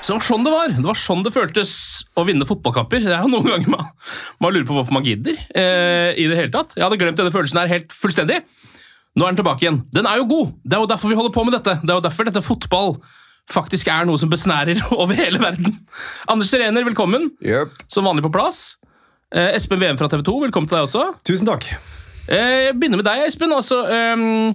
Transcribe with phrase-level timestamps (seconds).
[0.00, 0.72] Så det var sånn det var.
[0.72, 1.72] Det var sånn det føltes
[2.16, 3.02] å vinne fotballkamper.
[3.04, 3.88] Det er jo noen ganger man,
[4.40, 5.36] man lurer på hvorfor man gidder.
[5.52, 6.72] Eh, i det hele tatt.
[6.78, 8.40] Jeg hadde glemt denne følelsen her helt fullstendig.
[9.18, 9.80] Nå er den tilbake igjen.
[9.92, 10.54] Den er jo god!
[10.64, 11.76] Det er jo derfor vi holder på med dette.
[11.82, 12.94] Det er jo derfor dette fotball
[13.50, 15.76] faktisk er noe som besnærer over hele verden.
[16.30, 17.28] Anders Serener, velkommen.
[17.90, 18.78] Som vanlig på plass.
[19.34, 21.04] Eh, Espen VM fra TV 2, velkommen til deg også.
[21.28, 21.66] Tusen takk.
[22.30, 23.52] Eh, jeg begynner med deg, Espen.
[23.52, 24.54] Altså, ehm,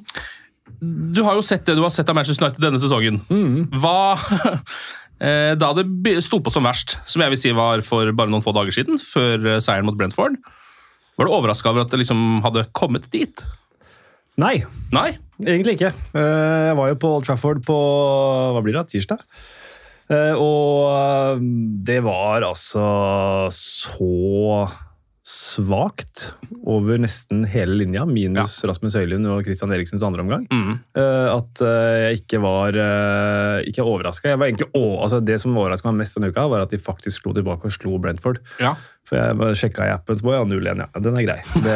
[0.82, 3.22] du har jo sett det du har sett av Manchester United denne sesongen.
[3.76, 4.58] Hva eh,
[5.20, 5.86] Da det
[6.26, 8.98] sto på som verst, som jeg vil si var for bare noen få dager siden,
[9.00, 10.36] før eh, seieren mot Brentford,
[11.16, 13.46] var du overraska over at det liksom hadde kommet dit?
[14.36, 14.58] Nei,
[14.92, 15.14] Nei?
[15.40, 15.94] egentlig ikke.
[16.12, 17.76] Eh, Jeg var jo på Old Trafford på
[18.52, 19.22] hva blir det, tirsdag.
[20.12, 21.40] Eh, Og eh,
[21.88, 22.84] det var altså
[23.56, 24.68] så
[25.26, 26.36] svakt
[26.70, 30.44] over nesten hele linja, minus Rasmus Høylund og Christian Eriksens andre omgang.
[30.54, 30.76] Mm.
[31.02, 34.36] eh, At eh, jeg ikke var uh, ikke overraska.
[34.38, 37.74] Altså Det som overraska meg mest denne uka, var at de faktisk slo tilbake og
[37.74, 38.38] slo Brentford.
[38.62, 38.76] Ja.
[39.06, 40.88] For jeg sjekka i appen, så var jeg 0-1, ja.
[41.06, 41.38] Den er grei.
[41.62, 41.74] Det,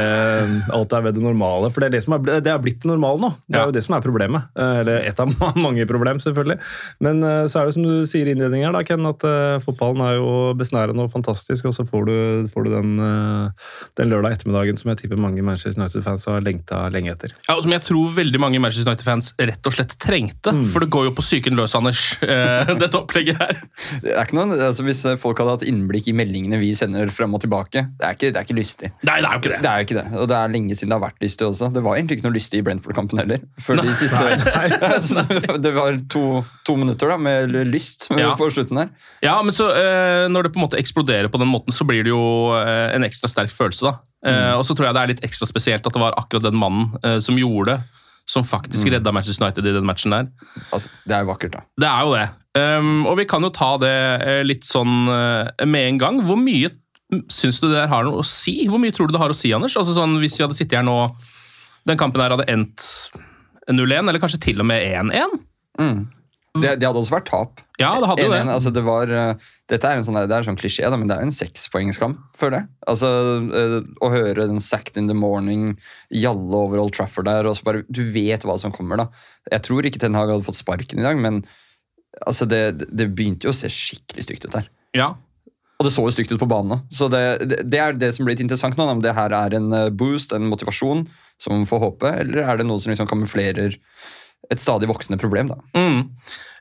[0.74, 1.70] alt er ved det normale.
[1.70, 3.30] For det er det som er, det er blitt normalt nå.
[3.46, 3.66] Det er Ja.
[3.70, 4.48] jo det som er problemet.
[4.58, 5.30] Eh, Eller et av
[5.66, 6.58] mange problem, selvfølgelig.
[7.06, 9.60] Men eh, så er det som du sier i innledningen her, da, Ken, at uh,
[9.62, 12.16] fotballen er jo besnærende og fantastisk, og så får du,
[12.54, 13.70] får du den, uh,
[14.00, 17.36] den lørdag ettermiddagen som jeg tipper mange Manchester United-fans har lengta lenge etter.
[17.48, 20.56] Ja, og Som jeg tror veldig mange Manchester United-fans rett og slett trengte.
[20.74, 22.02] For det går jo på psyken løs, Anders,
[22.82, 23.62] dette opplegget her.
[24.02, 27.36] Det er ikke noe, altså Hvis folk hadde hatt innblikk i meldingene vi sender fram
[27.38, 28.90] og tilbake, det er ikke, det er ikke lystig.
[29.06, 29.60] Nei, det er jo ikke det.
[29.66, 31.70] Det er jo ikke det, og det er lenge siden det har vært lystig også.
[31.76, 33.44] Det var egentlig ikke noe lystig i Brentford-kampen heller.
[33.68, 34.32] Før de siste
[35.10, 35.24] Så
[35.68, 36.24] Det var to,
[36.66, 38.32] to minutter da, med lyst Ja.
[38.40, 38.90] på slutten her.
[39.26, 42.04] Ja, men så eh, når det på en måte eksploderer på den måten, så blir
[42.08, 42.24] det jo
[42.58, 43.92] eh, en ekstra sterk følelse.
[43.92, 44.00] da.
[44.30, 46.60] Eh, Og så tror jeg det er litt ekstra spesielt at det var akkurat den
[46.60, 47.80] mannen eh, som gjorde det,
[48.30, 50.28] som faktisk redda Manchester United i den matchen der.
[50.76, 51.64] Altså, det er jo vakkert, da.
[51.82, 52.28] Det er jo det.
[52.60, 53.90] Um, og vi kan jo ta det
[54.26, 56.20] eh, litt sånn eh, med en gang.
[56.28, 56.70] Hvor mye
[57.34, 58.62] syns du det der har noe å si?
[58.70, 59.78] Hvor mye tror du det har å si, Anders?
[59.80, 60.98] Altså sånn, Hvis vi hadde sittet her nå,
[61.90, 62.86] den kampen her hadde endt
[63.70, 65.38] 0-1, eller kanskje til og med 1-1?
[65.80, 66.00] Mm.
[66.60, 67.62] Det, det hadde også vært tap.
[67.80, 68.42] Ja, det hadde jo det.
[68.42, 71.10] 1-1, altså det var, eh, dette er en sånn, det er sånn klisjé, da, men
[71.10, 72.70] det er jo en sekspoengskamp, føler jeg.
[72.92, 73.12] Altså,
[73.62, 73.76] eh,
[74.06, 75.78] Å høre den 'sacked in the morning'
[76.10, 78.98] jalle over Old Trafford der, og så bare, du vet hva som kommer.
[78.98, 79.08] da.
[79.52, 81.46] Jeg tror ikke Ten Hag hadde fått sparken i dag, men
[82.26, 84.70] altså det, det begynte jo å se skikkelig stygt ut her.
[84.98, 85.14] Ja.
[85.80, 86.82] Og det så jo stygt ut på banen.
[86.92, 88.88] Så det, det, det er det som blir litt interessant nå.
[88.92, 91.06] Om det her er en eh, boost, en motivasjon,
[91.40, 93.78] som man får håpe, eller er det noe som liksom kamuflerer
[94.52, 95.54] et stadig voksende problem?
[95.54, 95.60] da?
[95.80, 96.02] Mm.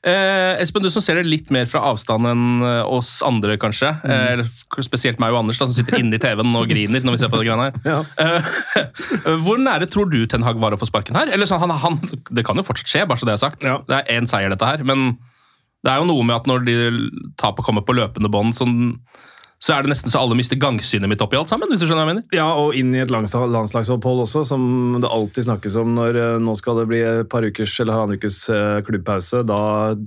[0.07, 3.91] Eh, Espen, du som ser det litt mer fra avstand enn eh, oss andre, kanskje.
[4.07, 4.45] Eh,
[4.87, 7.41] spesielt meg og Anders, da, som sitter inni TV-en og griner når vi ser på
[7.43, 8.07] det greiene her.
[8.79, 11.31] Eh, hvor nære tror du Ten Hag var å få sparken her?
[11.35, 11.97] Eller sånn, han, han,
[12.31, 13.65] Det kan jo fortsatt skje, bare så det er sagt.
[13.67, 13.79] Ja.
[13.89, 14.85] Det er én seier, dette her.
[14.87, 15.17] Men
[15.85, 16.77] det er jo noe med at når de
[17.39, 18.79] tapet kommer på løpende bånd, sånn,
[19.59, 21.67] så er det nesten så alle mister gangsynet mitt oppi alt sammen.
[21.73, 22.27] hvis du skjønner hva jeg mener.
[22.37, 24.63] Ja, og inn i et landslagsopphold også, som
[25.03, 28.21] det alltid snakkes om når eh, nå skal det bli et par ukers eller halvannen
[28.21, 29.41] ukes eh, klubbpause.
[29.49, 29.59] Da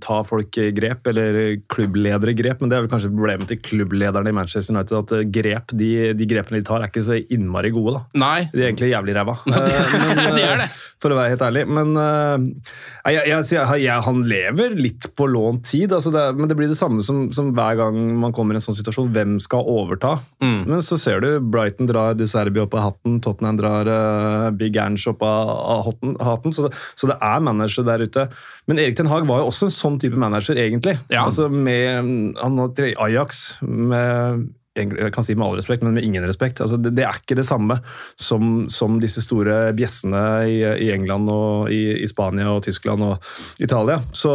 [0.05, 4.37] tar folk grep, eller klubbledere grep, men det er vel kanskje problemet til klubblederne i
[4.39, 7.97] Manchester United, at eh, grep, de, de grepene de tar, er ikke så innmari gode,
[7.99, 8.23] da.
[8.23, 8.47] Nei.
[8.55, 9.35] De er egentlig jævlig ræva.
[9.51, 10.69] Ja, de- men, de eh, er det.
[11.03, 11.65] for å være helt ærlig.
[11.67, 15.91] Men jeg, jeg, jeg, jeg, han lever litt på lånt tid.
[15.97, 18.65] Altså det, men det blir det samme som, som, hver gang man kommer i en
[18.65, 19.11] sånn situasjon.
[19.15, 20.15] Hvem skal overta?
[20.43, 20.61] Mm.
[20.69, 24.77] Men så ser du Brighton drar De Serbi opp av hatten, Tottenham drar uh, Big
[24.81, 25.91] Ange opp av, av
[26.21, 26.55] hatten.
[26.55, 28.27] Så det, så det, er manager der ute.
[28.69, 30.97] Men Erik Ten Hag var jo også en sånn type manager, egentlig.
[31.11, 31.25] Ja.
[31.25, 36.23] Altså med, han har Ajax med jeg kan si med all respekt, men med ingen
[36.23, 36.61] respekt.
[36.63, 37.81] Altså, det, det, er ikke det samme
[38.15, 43.31] som, som disse store bjessene i, i England og i, i, Spania og Tyskland og
[43.59, 43.99] Italia.
[44.15, 44.31] Så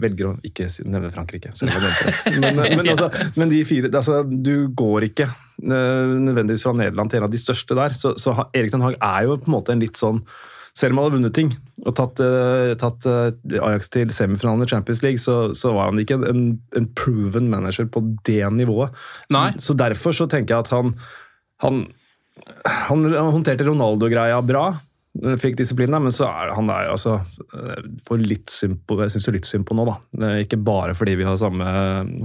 [0.00, 1.52] velger å ikke nevne Frankrike.
[1.60, 7.20] Men, men, altså, men, de fire altså, Du går ikke eh, nødvendigvis fra Nederland til
[7.20, 7.96] en av de største der.
[7.98, 10.24] Så, så Erik Den Haag er jo på en måte en litt sånn
[10.76, 11.52] selv om han hadde vunnet ting
[11.84, 13.30] og tatt, uh, tatt uh,
[13.68, 17.88] Ajax til semifinalen i Champions League, så, så var han ikke en, en, proven manager
[17.92, 18.96] på det nivået.
[19.30, 20.94] Så, så, derfor så tenker jeg at han,
[21.62, 21.82] han,
[22.88, 24.66] han håndterte Ronaldo-greia bra
[25.40, 29.28] fikk disiplin, men så er han der altså eh, får litt synd på, Jeg syns
[29.34, 29.96] litt synd på nå, da.
[30.42, 31.66] Ikke bare fordi vi har samme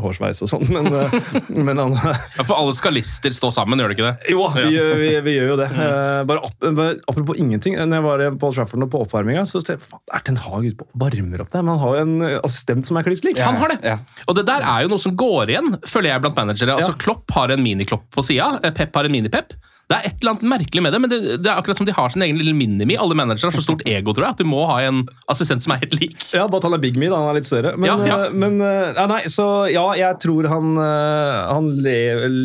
[0.04, 1.16] hårsveis og sånn, men, eh,
[1.58, 4.34] men, han Ja, For alle skalister står sammen, gjør det ikke det?
[4.36, 4.86] Jo, vi, ja.
[5.00, 5.70] vi, vi gjør jo det.
[5.74, 6.30] Mm.
[6.30, 6.70] Bare, opp,
[7.10, 7.78] Apropos ingenting.
[7.80, 11.04] Når jeg var på Trafford på oppvarminga, så tenkte jeg er Ten Hag ute og
[11.06, 11.66] varmer opp der?
[11.66, 13.42] Men han har jo en assistent som er kliss lik.
[13.42, 13.80] Han har det.
[13.94, 13.98] Ja.
[14.28, 16.78] Og det der er jo noe som går igjen, føler jeg, blant managere.
[16.78, 19.56] Altså, Klopp har en miniklopp på sida, Pep har en minipep.
[19.94, 21.94] Det er et eller annet merkelig med det, men det, det, er akkurat som de
[21.94, 22.98] har sin egen lille minimi.
[22.98, 25.76] Alle managere har så stort ego, tror jeg, at du må ha en assistent som
[25.76, 26.18] er helt lik.
[26.34, 27.22] Ja, bare at han er big me, da.
[27.22, 27.76] Han er litt større.
[27.78, 28.18] Men, ja, ja.
[28.26, 32.38] Eh, men ja, nei, så ja, jeg tror han eh, han, lever,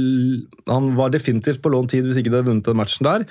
[0.69, 3.29] han var definitivt på lånt tid hvis ikke de hadde vunnet den matchen der.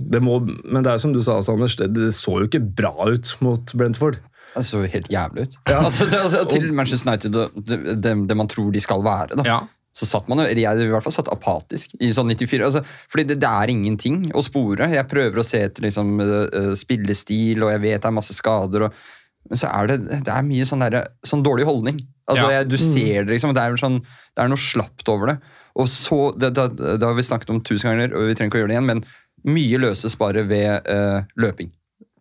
[0.00, 2.94] Det må, men det er som du sa, Anders, det, det så jo ikke bra
[3.08, 4.20] ut mot Brentford.
[4.54, 5.60] Det så jo helt jævlig ut.
[5.70, 5.80] Ja.
[5.86, 9.40] Altså, det, altså, til Manchester United, det, det, det, man tror de skal være.
[9.40, 9.46] da.
[9.48, 9.60] Ja
[10.00, 12.64] så satt man eller jeg i hvert fall satt apatisk i sånn 94.
[12.64, 12.82] Altså,
[13.12, 14.88] fordi det, det, er ingenting å spore.
[14.94, 18.86] Jeg prøver å se etter liksom, uh, spillestil, og jeg vet det er masse skader.
[18.88, 19.02] Og,
[19.50, 22.00] men så er det, det er mye sånn, der, sånn dårlig holdning.
[22.30, 22.60] Altså, ja.
[22.60, 23.52] jeg, du ser det, liksom.
[23.56, 25.38] Det er, sånn, det er noe slapt over det.
[25.80, 28.62] Og så, det, det, det, har vi snakket om tusen ganger, og vi trenger ikke
[28.62, 29.04] å gjøre det igjen, men
[29.50, 31.72] mye løses bare ved uh, løping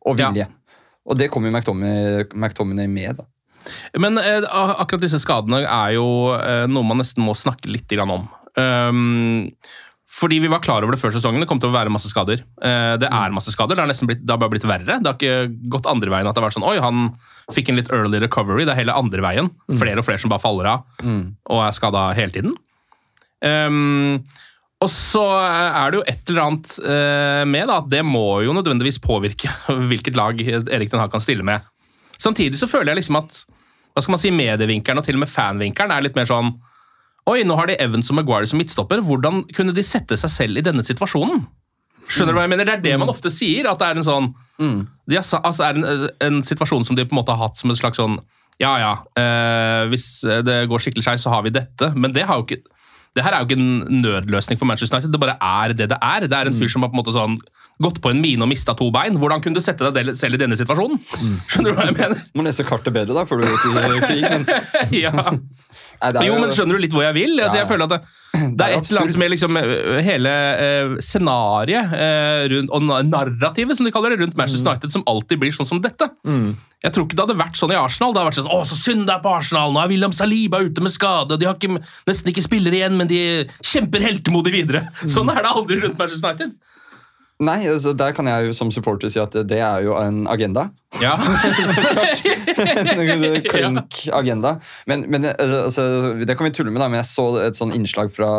[0.08, 0.46] og vilje.
[0.48, 0.52] Ja.
[1.10, 1.76] Og det kommer jo
[2.36, 3.20] McTominay med.
[3.20, 3.26] da.
[4.00, 6.08] Men eh, akkurat disse skadene er jo
[6.38, 8.28] eh, noe man nesten må snakke litt om.
[8.60, 9.50] Um,
[10.20, 11.44] fordi vi var klar over det før sesongen.
[11.44, 12.42] Det kom til å være masse skader.
[12.66, 13.78] Eh, det er masse skader.
[13.78, 14.98] Det har nesten blitt, det har bare blitt verre.
[15.00, 17.12] Det har ikke gått andre veien at det har vært sånn Oi, han
[17.54, 18.66] fikk en litt early recovery.
[18.68, 19.52] Det er hele andre veien.
[19.70, 19.80] Mm.
[19.80, 21.24] Flere og flere som bare faller av mm.
[21.54, 22.58] og er skada hele tiden.
[23.40, 24.20] Um,
[24.84, 28.56] og så er det jo et eller annet uh, med da, at det må jo
[28.56, 29.52] nødvendigvis påvirke
[29.92, 31.64] hvilket lag Erik Den Haag kan stille med.
[32.22, 33.44] Samtidig så føler jeg liksom at
[33.94, 36.54] hva skal man si, medievinkelen og til og med fanvinkelen er litt mer sånn
[37.30, 39.04] Oi, nå har de Evans og Maguire som midtstopper.
[39.06, 41.44] Hvordan kunne de sette seg selv i denne situasjonen?
[42.10, 42.66] Skjønner du hva jeg mener?
[42.66, 43.68] Det er det man ofte sier.
[43.70, 47.14] At det er en sånn de har, altså er en, en, situasjon som de på
[47.14, 48.18] en måte har hatt som en slags sånn
[48.60, 50.08] Ja ja, eh, hvis
[50.48, 51.92] det går skikkelig skeis, så har vi dette.
[51.94, 52.64] Men det har jo ikke
[53.18, 55.14] det her er jo ikke en nødløsning for Manchester United.
[55.14, 56.28] Det bare er det det er.
[56.28, 57.40] Det er en fyr som har på en måte sånn
[57.80, 59.18] gått på en mine og mista to bein.
[59.20, 61.00] Hvordan kunne du sette deg selv i denne situasjonen?
[61.48, 62.24] Skjønner du hva jeg mener?
[62.36, 64.26] Må lese kartet bedre, da, før du går til krig.
[64.28, 64.46] Men...
[65.06, 65.14] ja.
[66.16, 67.40] Nei, jo, men skjønner du litt hvor jeg vil?
[67.44, 68.00] Altså, jeg føler at det,
[68.60, 69.60] det er, et eller annet med liksom,
[70.06, 74.74] hele uh, scenarioet uh, og narrativet som de kaller det, rundt Manchester mm.
[74.76, 76.08] United, som alltid blir sånn som dette.
[76.28, 76.52] Mm.
[76.80, 78.14] Jeg tror ikke det hadde vært sånn i Arsenal.
[78.14, 80.62] Det hadde vært sånn, å, så synd det er på Arsenal, Nå er William Saliba
[80.64, 81.36] ute med skade.
[81.40, 83.22] De har ikke, nesten ikke spillere igjen, men de
[83.60, 84.86] kjemper heltemodig videre.
[85.02, 85.12] Mm.
[85.12, 86.56] Sånn er det aldri rundt Manchester United.
[87.40, 90.66] Nei, altså, der kan jeg jo som supporter si at det er jo en agenda.
[91.00, 91.14] Ja.
[92.60, 94.58] en klink agenda.
[94.92, 95.86] Men, men altså, altså,
[96.20, 98.32] det kan vi tulle med, da, men jeg så et sånn innslag fra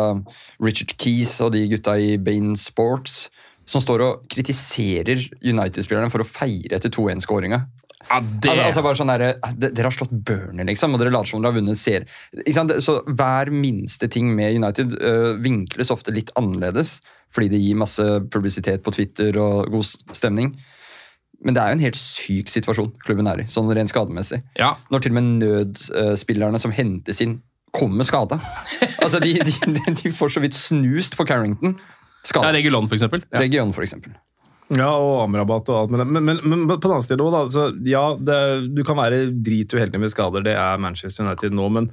[0.61, 3.23] Richard Keys og de gutta i Bain Sports
[3.69, 7.61] som står og kritiserer United-spillerne for å feire etter 2-1-skåringa.
[8.11, 8.51] Ja, det...
[8.51, 9.23] altså, altså bare sånn der,
[9.71, 12.81] Dere har slått Burner, liksom, og dere later som dere har vunnet serie.
[12.83, 16.99] Så Hver minste ting med United uh, vinkles ofte litt annerledes,
[17.31, 19.87] fordi det gir masse publisitet på Twitter og god
[20.17, 20.51] stemning.
[21.41, 24.41] Men det er jo en helt syk situasjon klubben er i, sånn rent skademessig.
[24.59, 24.75] Ja.
[24.93, 27.39] Når til og med nødspillerne som hentes inn,
[27.71, 28.37] kommer skada.
[29.03, 31.77] altså, de, de, de, får så vidt snust på Carrington.
[32.27, 32.51] Skade.
[32.51, 33.23] Ja, Region, for eksempel.
[33.31, 33.39] Ja.
[33.41, 34.13] Region, for eksempel.
[34.71, 35.91] Ja, og Amrabat og alt.
[35.91, 38.39] Men, men, men, på den annen side også, da, så, ja, det,
[38.77, 41.89] du kan være drituheldig med skader, det er Manchester United nå, men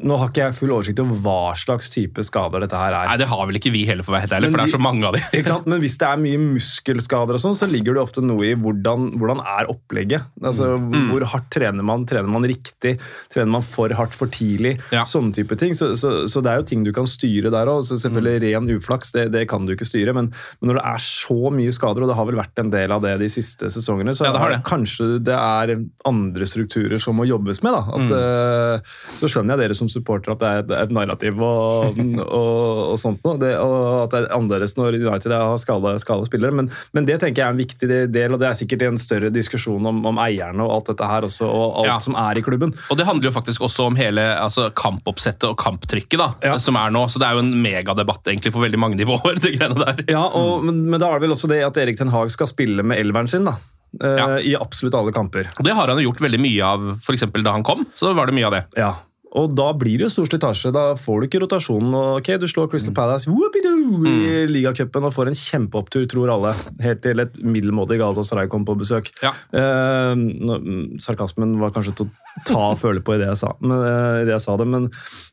[0.00, 3.06] Nå har ikke jeg full oversikt over hva slags type skader dette her er.
[3.10, 4.72] Nei, det har vel ikke vi heller, for å være helt ærlig, for det er
[4.72, 5.20] så mange av de.
[5.36, 5.66] Ikke sant?
[5.68, 9.10] Men hvis det er mye muskelskader, og sånn, så ligger det ofte noe i hvordan,
[9.20, 10.24] hvordan er opplegget.
[10.42, 11.10] Altså, Mm.
[11.12, 12.06] Hvor hardt trener man?
[12.08, 12.94] Trener man riktig?
[13.30, 14.78] Trener man for hardt for tidlig?
[14.90, 15.02] Ja.
[15.04, 15.74] Sånne type ting.
[15.76, 17.84] Så, så, så det er jo ting du kan styre der òg.
[17.84, 18.46] Selvfølgelig Mm.
[18.48, 20.14] ren uflaks, det, det kan du ikke styre.
[20.16, 22.92] Men, men når det er så mye skader, og det har vel vært en del
[22.96, 24.62] av det de siste sesongene, så Ja, det det.
[24.64, 25.76] kanskje det er
[26.08, 27.72] andre strukturer som må jobbes med.
[27.76, 27.82] da.
[27.92, 28.12] At, Mm.
[28.16, 32.80] eh, så skjønner jeg dere som supporter at det er et, et narrativ og, og,
[32.92, 33.36] og sånt noe.
[33.42, 36.54] Det, og at det er annerledes når United har skada spillere.
[36.62, 39.30] Men, men det tenker jeg er en viktig del, og det er sikkert en større
[39.34, 41.98] diskusjon om, om eierne og alt dette her også, og alt Ja.
[42.02, 42.72] som er i klubben.
[42.92, 46.56] Og det handler jo faktisk også om hele altså, kampoppsettet og kamptrykket da, Ja.
[46.62, 47.06] som er nå.
[47.12, 50.04] Så det er jo en megadebatt egentlig på veldig mange nivåer, det greiene der.
[50.12, 52.50] Ja, og, men, men da er det vel også det at Erik Ten Hag skal
[52.50, 53.56] spille med elveren sin, da.
[54.02, 54.26] eh, Ja.
[54.42, 55.48] I absolutt alle kamper.
[55.62, 57.26] Det har han jo gjort veldig mye av, f.eks.
[57.42, 57.84] da han kom.
[57.98, 58.62] Så var det mye av det.
[58.80, 58.92] Ja.
[59.38, 60.72] Og da blir det jo stor slitasje.
[60.74, 61.94] Da får du ikke rotasjonen.
[62.18, 64.06] ok, Du slår Crystal Palace mm.
[64.08, 66.52] i ligacupen og får en kjempeopptur, tror alle.
[66.84, 69.08] Helt til et middelmådig Galatasaray kom på besøk.
[69.24, 69.32] Ja.
[69.52, 73.76] Mm, sarkasmen var kanskje til å ta og føle på i det jeg sa, men,
[73.84, 74.86] eh, det, jeg sa det, men,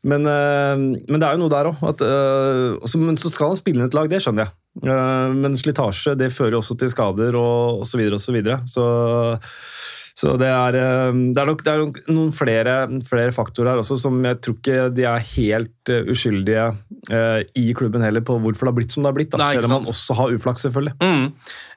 [0.04, 2.96] men, eh, men det er jo noe der òg.
[3.00, 4.56] men så skal han spille inn et lag, det skjønner jeg.
[4.84, 8.04] Eh, men slitasje det fører jo også til skader og osv.
[8.08, 8.18] osv.
[8.20, 9.40] Så, videre, og så, videre.
[9.48, 9.79] så
[10.20, 12.74] så det er, eh, det er nok, det er nok noen flere,
[13.08, 16.66] flere faktorer her også som jeg tror ikke de er helt eh, uskyldige
[17.14, 19.32] eh, i klubben heller på hvorfor det har blitt som det har blitt.
[19.32, 20.94] Da, Nei, selv om man også har uflaks, selvfølgelig.
[21.00, 21.24] Mm.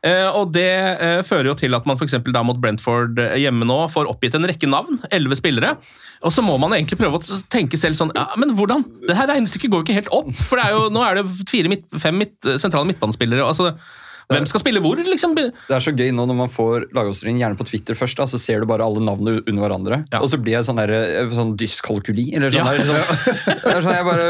[0.10, 2.00] Eh, og Det eh, fører jo til at man
[2.36, 5.00] da mot Brentford eh, hjemme nå får oppgitt en rekke navn.
[5.14, 5.78] Elleve spillere.
[6.24, 8.84] Og så må man egentlig prøve å tenke selv sånn ja, Men hvordan?
[9.08, 10.32] Det her regnestykket går jo ikke helt opp.
[10.36, 13.48] For det er jo, nå er det fire midt, fem midt, sentrale midtbanespillere.
[13.48, 13.76] altså
[14.32, 15.34] hvem skal spille hvor, liksom?
[15.36, 18.40] Det er så gøy nå når man får lagoppstillingen gjerne på Twitter først, da, så
[18.42, 20.00] ser du bare alle navnene under hverandre.
[20.14, 20.22] Ja.
[20.24, 22.30] Og så blir jeg sånn, der, eh, sånn dyskalkuli.
[22.38, 22.72] Eller sånn Ja.
[22.72, 22.86] der,
[23.64, 24.28] sånn, sånn jeg bare,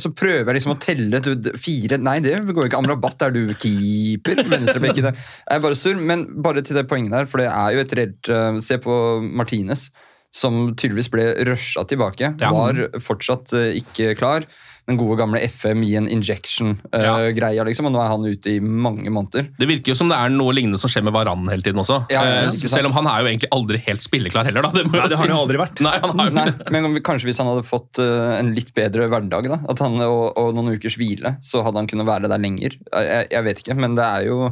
[0.00, 2.80] så prøver jeg liksom å telle du, fire Nei, det går ikke.
[2.80, 4.42] Amrabat, er du keeper?
[4.50, 5.14] Venstrebekk i det.
[5.16, 5.94] Jeg er bare sur.
[6.00, 8.96] Men bare til det poenget der, for det er jo et reelt uh, Se på
[9.24, 9.88] Martinez.
[10.34, 12.32] Som tydeligvis ble rusha tilbake.
[12.42, 12.50] Ja.
[12.54, 14.46] Var fortsatt uh, ikke klar.
[14.84, 17.86] Den gode gamle FM gi en injection-greia, liksom.
[17.88, 19.46] Og nå er han ute i mange måneder.
[19.56, 22.02] Det virker jo som det er noe lignende som skjer med Varan hele tiden også.
[22.12, 24.66] Ja, ja, Eh, selv om han er jo egentlig aldri helt spilleklar heller.
[24.66, 24.72] Da.
[24.76, 25.80] Det, må Nei, det har han jo aldri vært.
[25.86, 28.74] Nei, han har jo Nei, men om- kanskje hvis han hadde fått eh, en litt
[28.76, 32.28] bedre hverdag da, at han, og, og noen ukers hvile, så hadde han kunnet være
[32.28, 32.76] der lenger.
[32.92, 34.50] Jeg, jeg vet ikke, men det er jo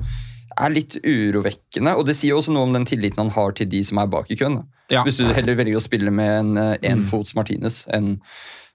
[0.60, 1.94] er litt urovekkende.
[1.96, 4.30] Og det sier også noe om den tilliten han har til de som er bak
[4.32, 4.62] i køen.
[4.92, 5.04] Ja.
[5.06, 8.16] Hvis du heller velger å spille med en enfots enfots Martinez enn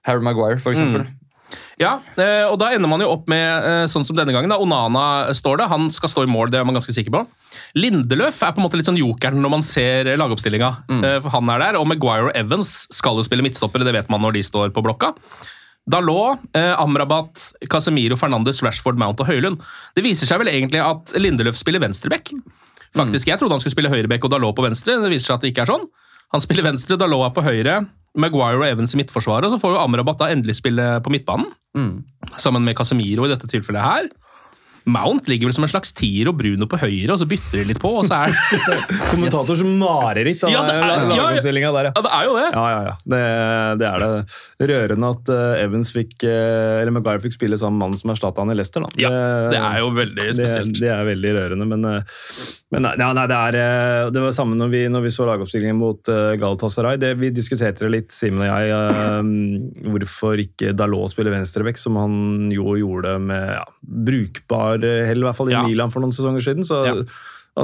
[0.06, 1.04] Harry Maguire, for eksempel.
[1.80, 4.50] Ja, eh, og da ender man jo opp med eh, sånn som denne gangen.
[4.50, 7.22] da, Onana står det, han skal stå i mål, det er man ganske sikker på.
[7.78, 10.72] Lindeløf er på en måte litt sånn jokeren når man ser eh, lagoppstillinga.
[10.90, 11.06] Mm.
[11.34, 14.38] Han er der, og Maguire og Evans skal jo spille midtstoppere, det vet man når
[14.38, 15.14] de står på blokka.
[15.88, 19.62] Dalot, Amrabat, Casemiro, Fernandes, Rashford, Mount og Høylund.
[19.96, 22.34] Det viser seg vel egentlig at Lindeløf spiller venstreback.
[22.96, 24.98] Faktisk, Jeg trodde han skulle spille høyreback og Dalot på venstre.
[25.00, 25.88] Det viser seg at det ikke er sånn.
[26.34, 27.86] Han spiller venstre, Daloa på høyre,
[28.18, 29.46] Maguire og Evans i midtforsvaret.
[29.48, 32.04] og Så får jo Amrabat da endelig spille på midtbanen, Mm.
[32.38, 34.08] sammen med Casemiro i dette tilfellet her.
[34.88, 37.66] Mount ligger vel som en slags tier og Bruno på høyre, og så bytter de
[37.70, 38.34] litt på, og så er
[39.12, 41.92] Kommentators mareritt av Ja, det lagoppstillinga der, ja.
[41.94, 42.46] Ja, det er jo det!
[42.54, 42.94] Ja, ja, ja.
[43.08, 43.22] Det,
[43.80, 44.38] det er det.
[44.68, 48.42] Rørende at eh, Evans fikk eh, Eller Maguire fikk spille sammen med mannen som erstatta
[48.42, 48.84] han i Leicester.
[48.84, 48.92] Da.
[49.00, 49.10] Ja,
[49.52, 50.78] det er jo veldig spesielt.
[50.78, 52.18] det er veldig rørende, men, eh,
[52.74, 55.78] men nei, ja, nei, det er Det var samme når vi, når vi så lagoppstillingen
[55.80, 56.98] mot uh, Galatasaray.
[57.00, 61.96] Det, vi diskuterte det litt, Simen og jeg, uh, hvorfor ikke Dalot spiller venstreback, som
[62.00, 63.64] han jo gjorde med ja,
[64.08, 65.62] brukbar hell, i hvert fall i Ja.
[65.66, 66.64] Milan for noen sesonger siden.
[66.64, 66.94] så Ja.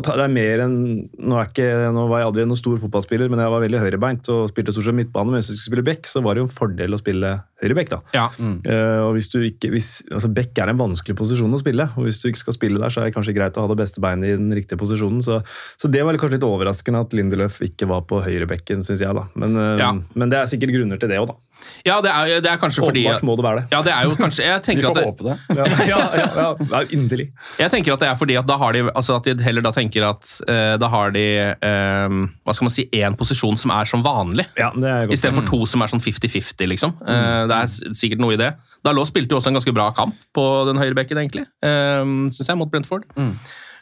[0.01, 3.49] det er mer enn nå, ikke, nå var jeg aldri noen stor fotballspiller, men jeg
[3.51, 5.27] var veldig høyrebeint og spilte stort sett midtbane.
[5.31, 7.91] Men hvis du skulle spille back, så var det jo en fordel å spille høyreback.
[7.93, 8.01] da.
[8.17, 8.27] Ja.
[8.39, 12.09] Eh, og hvis du ikke, hvis, altså Bekk er en vanskelig posisjon å spille, og
[12.09, 14.03] hvis du ikke skal spille der, så er det kanskje greit å ha det beste
[14.05, 15.23] beinet i den riktige posisjonen.
[15.25, 15.41] Så,
[15.81, 19.15] så det var kanskje litt overraskende at Lindeløf ikke var på høyrebekken, syns jeg.
[19.17, 19.27] da.
[19.35, 19.93] Men, eh, Ja.
[20.15, 21.41] men det er sikkert grunner til det òg, da.
[21.85, 23.65] Ja, det er, det er kanskje fordi Åpenbart må det være det.
[23.73, 25.37] Ja, det er jo kanskje Jeg Vi får at det, håpe det.
[25.59, 27.27] Ja, ja, ja, ja, ja Inderlig.
[27.61, 29.73] Jeg tenker at det er fordi at da har de altså at de heller da
[29.75, 33.89] tenker at uh, da har de eh, hva skal man si, én posisjon som er
[33.89, 34.47] som vanlig.
[34.59, 34.71] Ja.
[35.09, 36.95] Istedenfor to som er sånn 50-50, liksom.
[37.01, 38.51] Eh, det er sikkert noe i det.
[38.85, 41.47] Dalot spilte jo også en ganske bra kamp på den høyrebekken, egentlig.
[41.65, 43.07] Uh, Syns jeg, mot Brentford.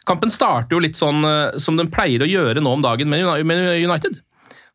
[0.07, 3.23] Kampen starter jo litt sånn eh, som den pleier å gjøre nå om dagen med
[3.79, 4.17] United.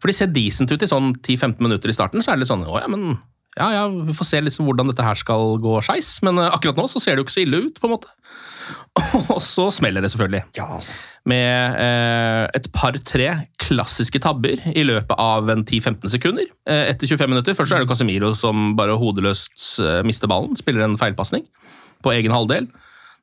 [0.01, 2.53] For de ser decent ut i sånn 10-15 minutter i starten, så er det litt
[2.53, 3.19] sånn Å ja, men
[3.59, 6.79] ja, ja, vi får se liksom hvordan dette her skal gå skeis, men eh, akkurat
[6.79, 8.13] nå så ser det jo ikke så ille ut, på en måte.
[9.35, 10.45] Og så smeller det selvfølgelig.
[11.29, 16.49] Med eh, et par-tre klassiske tabber i løpet av 10-15 sekunder.
[16.69, 17.57] Eh, etter 25 minutter.
[17.59, 20.57] Først er det Casemiro som bare hodeløst eh, mister ballen.
[20.61, 21.47] Spiller en feilpasning
[22.05, 22.71] på egen halvdel.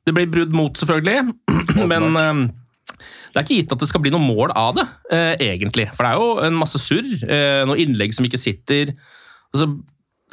[0.06, 1.34] Det blir brudd mot, selvfølgelig,
[1.90, 2.46] men eh,
[2.86, 5.88] det er ikke gitt at det skal bli noe mål av det, eh, egentlig.
[5.96, 8.94] For det er jo en masse surr, eh, noen innlegg som ikke sitter.
[9.52, 9.68] Og så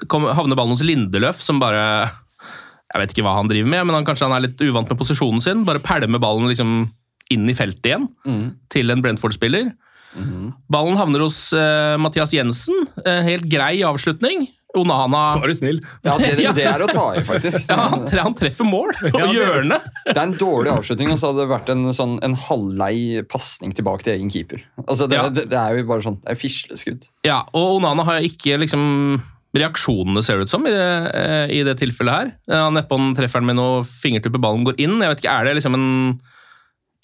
[0.09, 1.83] havner ballen hos Lindeløf, som bare
[2.93, 4.99] Jeg vet ikke hva han driver med, men han, kanskje han er litt uvant med
[4.99, 5.63] posisjonen sin.
[5.65, 6.75] Bare pælmer ballen liksom
[7.33, 8.09] inn i feltet igjen,
[8.69, 9.71] til en Brentford-spiller.
[10.69, 12.83] Ballen havner hos uh, Mathias Jensen.
[13.01, 14.45] Uh, helt grei avslutning.
[14.73, 15.79] Onana Var du snill?
[16.01, 17.65] Ja, det, det er å ta i, faktisk.
[17.69, 19.77] Ja, han, tre, han treffer mål og Ja, det- hjørne.
[20.07, 23.73] Det er en dårlig avslutning, og så hadde det vært en, sånn, en halvlei pasning
[23.77, 24.63] tilbake til egen keeper.
[24.87, 25.27] Altså, det, Ja.
[25.33, 27.05] det, det er jo bare sånn, det er fisleskudd.
[27.25, 28.83] Ja, og Onana har ikke liksom
[29.53, 32.31] reaksjonene, ser det ut som, i det, eh, i det tilfellet her.
[32.49, 34.95] Eh, Han nedpå den treffer han med noe fingertuppe, ballen går inn.
[35.01, 36.19] Jeg vet ikke, Er det liksom en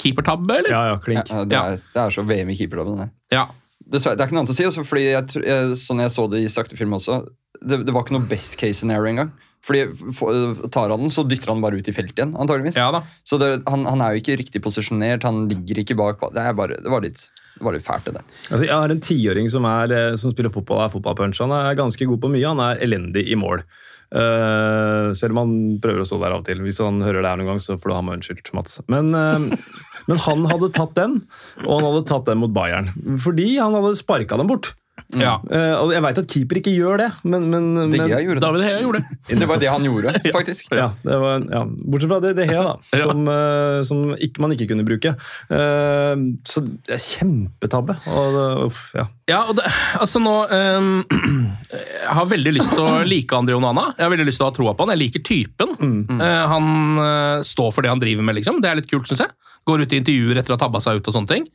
[0.01, 0.71] keepertabbe, eller?
[0.71, 1.25] Ja, ja, Ja, klink.
[1.49, 2.97] det, er, det er så VM i keepertabben.
[3.03, 3.09] det.
[3.35, 3.47] Ja.
[3.89, 6.25] Dessverre, det er ikke noe annet å si, også, fordi jeg, jeg, sånn jeg så
[6.29, 7.23] det i sakte film også,
[7.59, 9.31] det, det var ikke noe best case scenario engang.
[9.65, 9.81] Fordi
[10.15, 12.77] for, Tar han den, så dytter han bare ut i feltet igjen, antageligvis.
[12.79, 13.01] ja da.
[13.27, 16.21] Så det, han, han er jo ikke riktig posisjonert, han ligger ikke bak.
[16.31, 17.25] Det, er bare, det, var, litt,
[17.59, 18.25] det var litt fælt, det der.
[18.47, 21.41] Altså, jeg har en tiåring som, er, eh, som spiller fotball, er fotballpunch.
[21.43, 23.65] Han er ganske god på mye, han er elendig i mål.
[24.09, 25.51] Uh, selv om han
[25.83, 26.63] prøver å stå der av og til.
[26.65, 28.79] Hvis han hører det her noen gang, så får du ha meg unnskyldt, Mats.
[28.89, 29.37] Men, uh,
[30.09, 31.19] men han hadde tatt den,
[31.67, 32.89] og han hadde tatt den mot Bayern.
[33.21, 34.71] Fordi han hadde sparka den bort.
[35.19, 35.33] Ja.
[35.49, 38.43] Uh, og jeg veit at keeper ikke gjør det, men, men, men det gjorde det.
[38.45, 39.39] David Hea gjorde det.
[39.39, 40.71] Det var det han gjorde, faktisk.
[40.75, 43.07] ja, det var, ja, Bortsett fra det, det Hea, da, Ja.
[43.09, 45.15] som, eh, som ikke, man ikke kunne bruke.
[45.49, 47.97] Uh, så det er kjempetabbe.
[48.09, 49.07] Og, det- uff, ja.
[49.29, 49.65] Ja, og det,
[50.01, 51.03] altså nå um,
[51.69, 53.91] Jeg har veldig lyst til å like André Onana.
[53.97, 54.93] Jeg har veldig lyst til å ha troa på han.
[54.95, 55.75] Jeg liker typen.
[56.17, 56.69] Eh, han
[57.03, 58.57] eh, står for det han driver med, liksom.
[58.63, 59.35] Det er litt kult, syns jeg.
[59.69, 61.45] Går ut i intervjuer etter å ha tabba seg ut og sånne ting.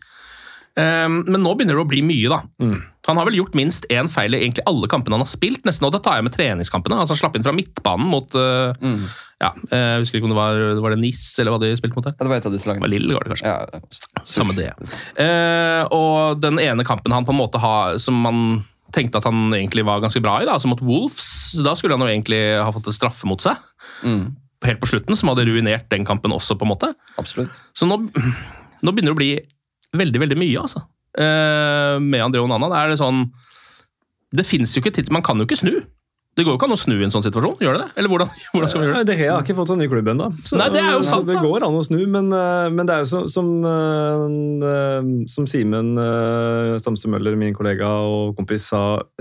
[0.81, 2.41] Ehm, men nå begynner det å bli mye, da.
[3.07, 5.87] Han har vel gjort minst én feil i egentlig alle kampene han har spilt, nesten,
[5.87, 6.97] og da tar jeg med treningskampene.
[6.99, 8.89] Altså Han slapp inn fra midtbanen mot eh,
[9.43, 11.99] ja, eh, Jeg husker ikke om det var, var det Nis eller hva de spilte
[11.99, 12.17] mot der.
[12.17, 12.91] Ja, det var et av disse lagene.
[12.91, 13.53] Lille, var det kanskje.
[13.53, 14.71] Ja, Samme det.
[15.21, 18.41] Uh, og den ene kampen han på en måte har, som man
[18.95, 21.27] tenkte at han egentlig var ganske bra i, da, altså mot Wolves,
[21.67, 23.59] da skulle han jo egentlig ha fått en straffe mot seg.
[24.07, 24.25] mm,
[24.65, 26.95] Helt på slutten, som hadde ruinert den kampen også, på en måte.
[27.21, 27.59] absolutt.
[27.77, 29.33] Så nå, nå begynner det å bli
[29.97, 30.85] veldig, veldig mye, altså.
[31.15, 32.69] Eh, med André Onana.
[32.73, 33.21] Det er det sånn
[34.35, 35.77] Det fins jo ikke titt- Man kan jo ikke snu.
[36.35, 37.91] Det går jo ikke an å snu i en sånn situasjon, gjør det det?
[38.01, 39.15] Eller hvordan, hvordan skal vi gjøre det?
[39.15, 40.27] Det har ikke fått sånn ny klubb ennå.
[40.43, 42.89] Så- Nei, det er jo så sant, Det går an å snu, men, eh, men
[42.91, 48.67] det er jo så, som, eh, som Simen uh, Stamse Møller, min kollega og kompis,
[48.73, 48.81] sa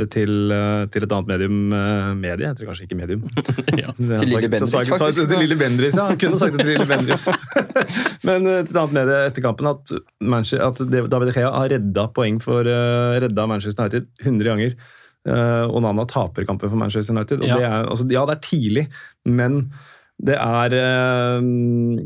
[0.09, 3.21] til, eh, til et annet medium eh, Medie, heter det kanskje ikke medium.
[3.83, 3.91] Ja.
[3.97, 5.21] Til Lille Bendris, faktisk.
[5.21, 5.29] sa-.
[5.29, 6.07] Til Lille Bendris, ja.
[6.19, 7.27] Kunne sagt det til Lille Bendris.
[8.27, 12.41] Men eh, til et annet medie etter kampen at, at David Gea har redda poeng
[12.43, 14.75] for redda Manchester United 100 ganger.
[15.27, 17.41] Uh, Onana taper kampen for Manchester United.
[17.41, 17.55] Og Ja.
[17.57, 18.87] det er, altså, ja, det er tidlig,
[19.25, 19.69] men
[20.23, 21.39] det er, uh,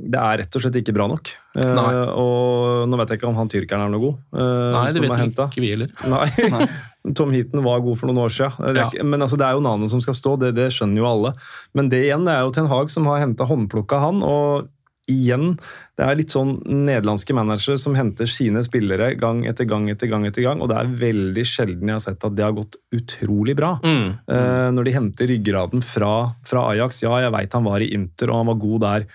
[0.09, 1.31] det er rett og slett ikke bra nok.
[1.57, 4.19] Uh, og nå vet jeg ikke om han tyrkeren er noe god.
[4.37, 5.91] eh, Nei, det vet jeg ikke vi heller.
[6.13, 6.67] Nei.
[7.17, 8.57] Tom Heaton var god for noen år siden.
[8.73, 9.03] Det er, Ja.
[9.03, 11.33] Men altså, det er jo Onana som skal stå, det, det skjønner jo alle.
[11.73, 14.21] Men det igjen, det er jo Ten Hag som har henta håndplukka han.
[14.23, 14.69] og
[15.07, 15.55] igjen,
[15.97, 20.27] det er litt sånn nederlandske managere som henter sine spillere gang etter gang etter gang,
[20.27, 23.55] etter gang, og det er veldig sjelden jeg har sett at det har gått utrolig
[23.57, 23.77] bra.
[23.83, 24.09] Mm.
[24.29, 26.13] Uh, når de henter ryggraden fra,
[26.47, 27.01] fra Ajax.
[27.05, 29.07] Ja, jeg veit han var i Inter, og han var god der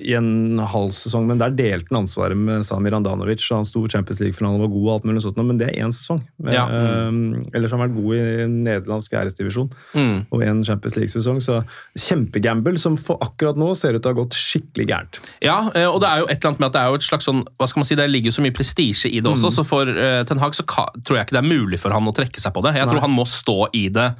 [0.00, 3.46] i en halv sesong, men der delte han ansvaret med Samir Andanovic.
[3.50, 5.78] Han sto i Champions League-finalen og var god, og alt mulig sånt, men det er
[5.86, 6.20] én sesong.
[6.52, 6.66] Ja.
[6.68, 7.08] Eh,
[7.56, 10.26] ellers har han vært god i nederlandsk æresdivisjon Mm.
[10.30, 11.62] og en Champions League-sesong, så
[11.96, 15.20] kjempegamble som for akkurat nå ser ut til å ha gått skikkelig gærent.
[15.44, 17.08] Ja, eh, og det er jo et eller annet med at det er jo et
[17.08, 19.52] slags sånn, hva skal man si, det ligger jo så mye prestisje i det også,
[19.60, 22.14] så for uh, Ten Hag så tror jeg ikke det er mulig for han å
[22.16, 22.76] trekke seg på det.
[22.76, 22.92] Jeg Nei.
[22.92, 24.10] tror han må stå i det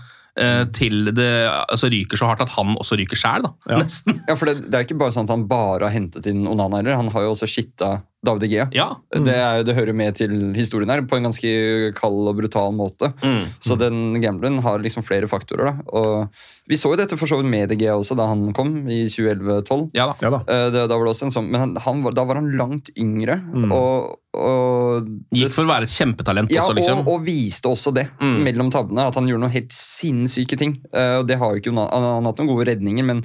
[0.72, 1.26] til det
[1.68, 3.50] altså, ryker så hardt at han også ryker sjæl, da.
[3.68, 3.80] Ja.
[3.82, 4.20] Nesten.
[4.28, 6.78] Ja, for det, det er ikke bare sånn at han bare har hentet inn Onana
[6.80, 6.96] heller.
[6.96, 8.66] Han har jo også skitta David Egea.
[8.76, 8.86] Ja.
[9.16, 9.24] Mm.
[9.26, 11.50] Det, er, det hører med til historien her, på en ganske
[11.96, 13.08] kald og brutal måte.
[13.24, 13.42] Mm.
[13.64, 15.72] Så den gambleren har liksom flere faktorer.
[15.72, 15.84] da.
[15.96, 16.28] Og
[16.70, 19.02] Vi så jo dette for så vidt med Egea Gea også da han kom i
[19.10, 19.90] 2011-2012.
[19.96, 20.16] Ja da.
[20.22, 20.42] Ja da.
[20.46, 22.52] Eh, det- Da var det også en sånn, men han, han var, da var han
[22.56, 23.40] langt yngre.
[23.40, 23.72] Mm.
[23.72, 27.00] Og Gikk for å være et kjempetalent ja, også, liksom.
[27.02, 28.36] og, og viste også det Mm.
[28.46, 29.08] mellom tabbene.
[29.10, 30.76] At han gjorde noen helt sinnssyke ting.
[30.94, 33.24] Uh, det har jo ikke, han, han har hatt noen gode redninger, men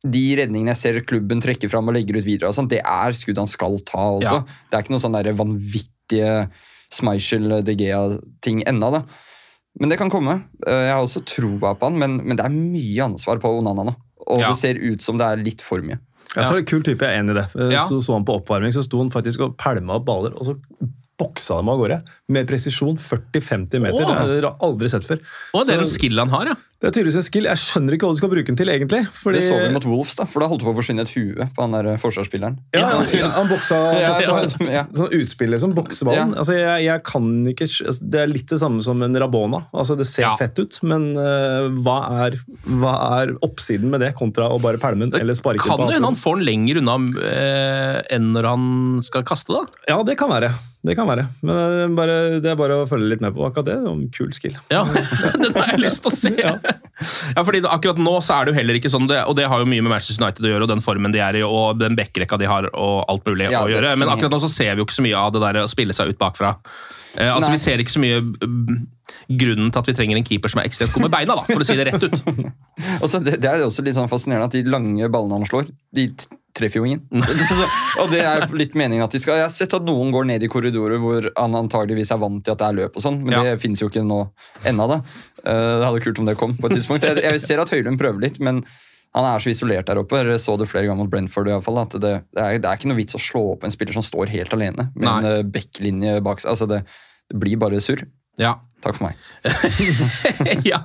[0.00, 3.36] de redningene jeg ser klubben trekker fram og legger ut videre, sånt, det er skudd
[3.36, 4.38] han skal ta også.
[4.40, 4.60] Ja.
[4.70, 6.30] Det er ikke noen sånn vanvittige
[6.90, 8.88] Smeichel De Gea-ting ennå.
[8.96, 9.02] da.
[9.78, 10.40] Men det kan komme.
[10.66, 13.84] Uh, Jeg har også troa på han, men, men det er mye ansvar på Onana
[13.90, 13.94] nå.
[14.26, 14.48] Og Ja.
[14.50, 15.98] det ser ut som det er litt for mye.
[16.36, 17.46] Ja, så det Kul type, jeg er enig i det.
[17.58, 17.84] Eh, Ja.
[17.88, 20.54] Så så han på oppvarming, så sto han faktisk og pælma baller, og så
[21.20, 22.00] boksa dem av gårde.
[22.32, 24.00] Med presisjon 40-50 meter.
[24.02, 24.10] Åh.
[24.10, 25.22] Det har jeg aldri sett før.
[25.54, 26.58] Åh, det er en skill han har, ja.
[26.80, 27.44] Det er tydeligvis en skill.
[27.44, 29.02] Jeg skjønner ikke hva du skal bruke den til, egentlig.
[29.12, 31.10] Fordi, Det så vi mot Wolves, da, for da holdt det på å forsvinne et
[31.12, 32.54] hue på han der eh, forsvarsspilleren.
[32.72, 33.04] Ja, han,
[33.36, 34.84] han boksa Ja, boksa- ja, ja.
[34.96, 36.32] Sånn utspiller som bokseballen.
[36.32, 36.38] Ja.
[36.40, 39.60] Altså, jeg, jeg kan ikke altså, Det er litt det samme som en Rabona.
[39.76, 40.32] Altså, det ser Ja.
[40.40, 42.38] fett ut, men uh, hva, er,
[42.80, 45.98] hva er oppsiden med det, kontra å bare pælme den eller sparke Kan på jo
[45.98, 48.66] hende han får den lenger unna uh, enn når han
[49.04, 49.66] skal kaste, da.
[49.92, 50.54] Ja, det kan være.
[50.80, 51.26] Det kan være.
[51.44, 53.74] Men det er bare, det er bare å følge litt med på akkurat det.
[53.90, 54.54] Om kul skill.
[54.72, 54.80] Ja,
[55.42, 56.32] Den har jeg lyst til å se!
[56.40, 56.54] Ja.
[57.34, 59.68] Ja, fordi Akkurat nå så er det jo heller ikke sånn, og det har jo
[59.68, 62.36] mye med Manchester United å gjøre, og den formen de er i, og den backrekka
[62.40, 63.94] de har, og alt mulig Ja, å gjøre.
[64.00, 65.96] Men akkurat nå så ser vi jo ikke så mye av det der å spille
[65.96, 66.54] seg ut bakfra.
[67.16, 67.56] Eh, altså Nei.
[67.56, 68.82] Vi ser ikke så mye mm,
[69.40, 71.64] grunnen til at vi trenger en keeper som er ekstremt god med beina, da, for
[71.64, 72.20] å si det rett ut.
[73.04, 76.04] også, det, det er også litt sånn fascinerende at de lange ballene han slår, de
[76.56, 77.02] treffer jo ingen.
[78.02, 80.42] og det er litt meningen at de skal Jeg har sett at noen går ned
[80.42, 83.36] i korridorer hvor han antageligvis er vant til at det er løp og sånn, men
[83.36, 83.42] Ja.
[83.46, 84.20] det finnes jo ikke nå
[84.66, 85.00] ennå, da.
[85.44, 87.06] Eh, det hadde vært kult om det kom på et tidspunkt.
[87.06, 88.64] Jeg, jeg ser at Høylund prøver litt, men
[89.16, 90.20] han er så isolert der oppe.
[90.22, 91.50] Jeg så det flere ganger mot Brentford.
[91.50, 93.66] I hvert fall, at det, det, er, det er ikke noe vits å slå opp
[93.66, 95.18] en spiller som står helt alene med Nei.
[95.40, 96.50] en bekklinje backlinje bak seg.
[96.54, 96.82] Altså det,
[97.30, 98.06] det blir bare surr.
[98.40, 98.56] Ja.
[98.80, 99.18] Takk for meg.
[100.70, 100.78] ja,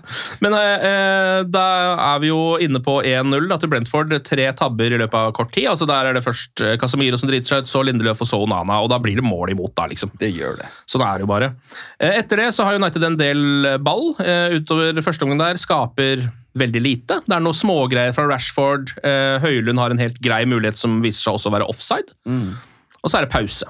[0.43, 1.61] Men eh, da
[1.93, 4.11] er vi jo inne på 1-0 da, til Brentford.
[4.27, 5.69] Tre tabber i løpet av kort tid.
[5.71, 8.41] altså Der er det først Casamiro Casemiro som driter seg ut, så Lindeløf og så
[8.43, 8.81] Onana.
[8.83, 10.11] og Da blir det mål imot, da, liksom.
[10.19, 10.67] Det gjør det.
[10.91, 11.53] Sånn er det jo bare.
[11.95, 13.45] Eh, Etter det så har United en del
[13.85, 15.61] ball eh, utover første omgang der.
[15.61, 17.19] Skaper veldig lite.
[17.25, 18.93] Det er noen smågreier fra Rashford.
[19.03, 22.15] Eh, Høylund har en helt grei mulighet som viser seg også å være offside.
[23.03, 23.67] Og så er det pause.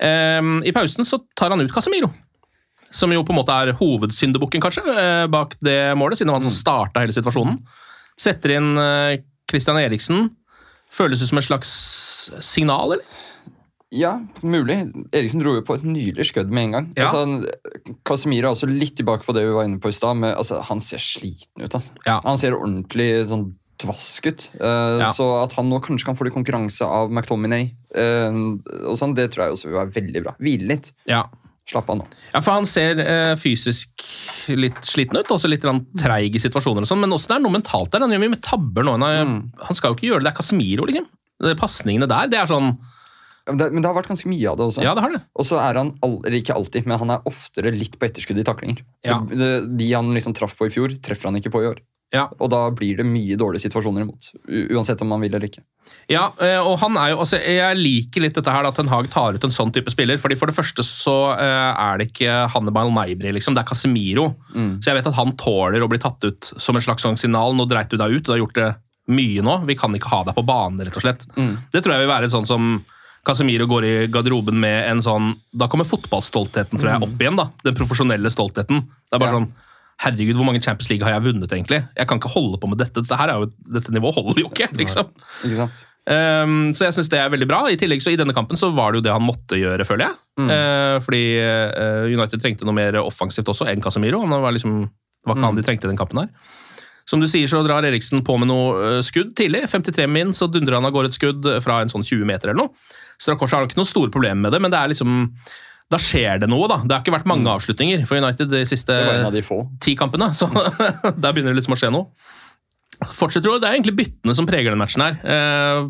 [0.00, 2.10] Eh, I pausen så tar han ut Casemiro.
[2.90, 6.40] Som jo på en måte er hovedsyndebukken, kanskje, eh, bak det målet, siden det var
[6.42, 7.60] han som starta hele situasjonen.
[8.18, 10.30] Setter inn eh, Christian Eriksen.
[10.90, 11.70] Føles ut som et slags
[12.42, 13.04] signal, eller?
[13.90, 14.12] Ja,
[14.46, 14.76] mulig.
[15.10, 16.90] Eriksen dro jo på et nydelig skudd med en gang.
[16.98, 17.08] Ja.
[17.08, 20.22] Altså, Casemiro er også litt tilbake på det vi var inne på i stad.
[20.30, 21.74] Altså, han ser sliten ut.
[21.74, 21.96] Altså.
[22.06, 22.20] Ja.
[22.26, 23.48] Han ser ordentlig sånn
[23.80, 24.46] dvask ut.
[24.60, 25.10] Uh, Ja.
[25.16, 28.40] Så at han nå kanskje kan få litt konkurranse av McTominay, uh,
[28.84, 30.34] og sånn, det tror jeg også vil være veldig bra.
[30.38, 30.92] Hvile litt.
[31.10, 31.24] Ja.
[31.70, 32.06] Slapp av nå.
[32.32, 34.02] Ja, for han ser eh, fysisk
[34.48, 35.62] litt sliten ut, også litt
[36.00, 38.02] treig i situasjoner og sånn, men også det er noe mentalt der.
[38.02, 38.96] Han gjør mye med tabber nå.
[38.98, 39.36] Han, mm.
[39.68, 40.26] han skal jo ikke gjøre det.
[40.26, 41.06] Det er Casemiro, liksom.
[41.60, 42.72] Pasningene der, det er sånn
[43.48, 44.82] Men det, men det har vært ganske mye av det også.
[44.84, 45.22] Ja, det har det.
[45.34, 48.46] Og så er han, eller ikke alltid, men han er oftere litt på etterskudd i
[48.46, 48.82] taklinger.
[49.06, 49.20] Ja.
[49.24, 51.80] De han liksom traff på i fjor, treffer han ikke på i år.
[52.10, 52.24] Ja.
[52.42, 54.32] Og da blir det mye dårlige situasjoner imot.
[54.74, 55.62] Uansett om han vil eller ikke.
[56.10, 59.06] Ja, eh, og han er jo, altså, Jeg liker litt dette her at Ten Hag
[59.12, 60.18] tar ut en sånn type spiller.
[60.18, 64.32] fordi For det første så eh, er det ikke Hannibal Neibri, liksom, det er Casemiro.
[64.52, 67.54] Så jeg vet at han tåler å bli tatt ut som en slags signal.
[67.54, 68.70] Nå dreit du deg ut, du har gjort det
[69.10, 69.60] mye nå.
[69.70, 71.26] Vi kan ikke ha deg på banen, rett og slett.
[71.70, 72.72] Det tror jeg vil være sånn som
[73.26, 77.36] Casemiro går i garderoben med en sånn Da kommer fotballstoltheten tror jeg, opp igjen.
[77.36, 78.86] da, Den profesjonelle stoltheten.
[78.88, 79.38] Det er bare Ja.
[79.40, 79.52] sånn
[80.00, 81.82] Herregud, hvor mange Champions League har jeg vunnet, egentlig?
[81.94, 83.02] Jeg kan ikke holde på med dette.
[83.02, 85.10] Dette, her er jo, dette nivået holder jo ikke, liksom.
[85.44, 85.80] Ikke sant?
[86.08, 87.58] Um, så jeg syns det er veldig bra.
[87.68, 90.06] I tillegg så i denne kampen så var det jo det han måtte gjøre, føler
[90.08, 90.16] jeg.
[90.40, 94.22] Eh, fordi uh, United trengte noe mer offensivt også enn Casemiro.
[94.24, 94.88] Han var liksom,
[95.28, 96.32] var ikke han de trengte i den kampen her.
[97.04, 99.66] Som du sier, så drar Eriksen på med noe eh, skudd tidlig.
[99.68, 102.64] 53 min, så dundrer han av gårde et skudd fra en sånn 20 meter eller
[102.64, 102.72] noe.
[103.20, 105.26] Strakosha har ikke noen store problemer med det, men det er liksom
[105.90, 106.78] da skjer det noe, da.
[106.86, 108.94] Det har ikke vært mange avslutninger for United de siste
[109.34, 109.42] de
[109.82, 110.46] ti kampene, så
[111.22, 112.30] der begynner det liksom å skje noe.
[113.16, 115.16] Fortsetter Det er egentlig byttene som preger den matchen her.
[115.24, 115.88] Eh,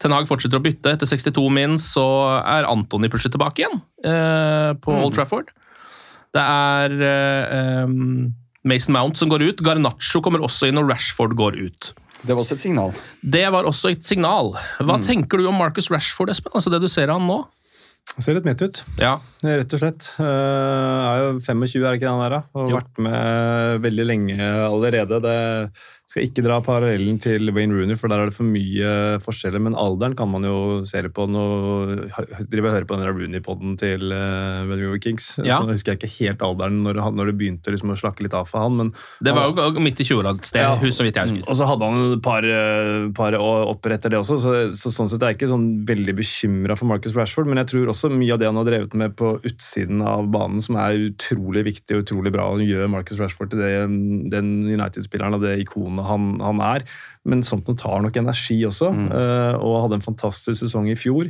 [0.00, 0.94] Ten Hag fortsetter å bytte.
[0.94, 2.04] Etter 62 min så
[2.38, 5.50] er Antony plutselig tilbake igjen eh, på Old Trafford.
[6.36, 7.90] Det er eh,
[8.62, 9.64] Mason Mount som går ut.
[9.64, 11.90] Garnaccio kommer også inn, og Rashford går ut.
[12.26, 12.92] Det var også et signal.
[13.22, 14.52] Det var også et signal.
[14.84, 16.52] Hva tenker du om Marcus Rashford, Espen?
[16.54, 17.38] Altså det du ser av han nå?
[18.16, 19.18] Han ser litt midt ut, Ja.
[19.44, 20.06] rett og slett.
[20.18, 22.30] Uh, er jo 25, er det ikke det han er?
[22.30, 22.40] da?
[22.58, 22.76] Og Jo.
[22.80, 25.20] vært med veldig lenge allerede.
[25.22, 25.36] Det
[26.10, 29.62] skal ikke dra parallellen til Wayne Rooney, for der er det for mye forskjeller.
[29.62, 31.22] Men alderen kan man jo se det på.
[31.30, 31.42] Nå
[32.50, 35.36] driver og hører på den Rooney-poden til uh, River Kings.
[35.46, 35.60] Ja.
[35.60, 38.48] Så husker jeg ikke helt alderen når, når det begynte liksom, å slakke litt av
[38.50, 38.74] for han.
[38.80, 38.90] men
[39.22, 40.72] Det var jo midt i 20-åra et sted, Ja.
[40.82, 41.46] hus så vidt jeg husker.
[41.46, 45.12] og så hadde han et par, eh, par opper etter det også, så, så sånn
[45.12, 47.46] sett er jeg ikke sånn veldig bekymra for Marcus Rashford.
[47.46, 50.58] Men jeg tror også mye av det han har drevet med på utsiden av banen,
[50.58, 53.72] som er utrolig viktig og utrolig bra, og gjør Marcus Rashford til det,
[54.34, 56.86] den United-spilleren og det ikonet han, han er.
[57.28, 58.88] Men sånt noe tar nok energi også.
[59.12, 61.28] eh, og hadde en fantastisk sesong i fjor.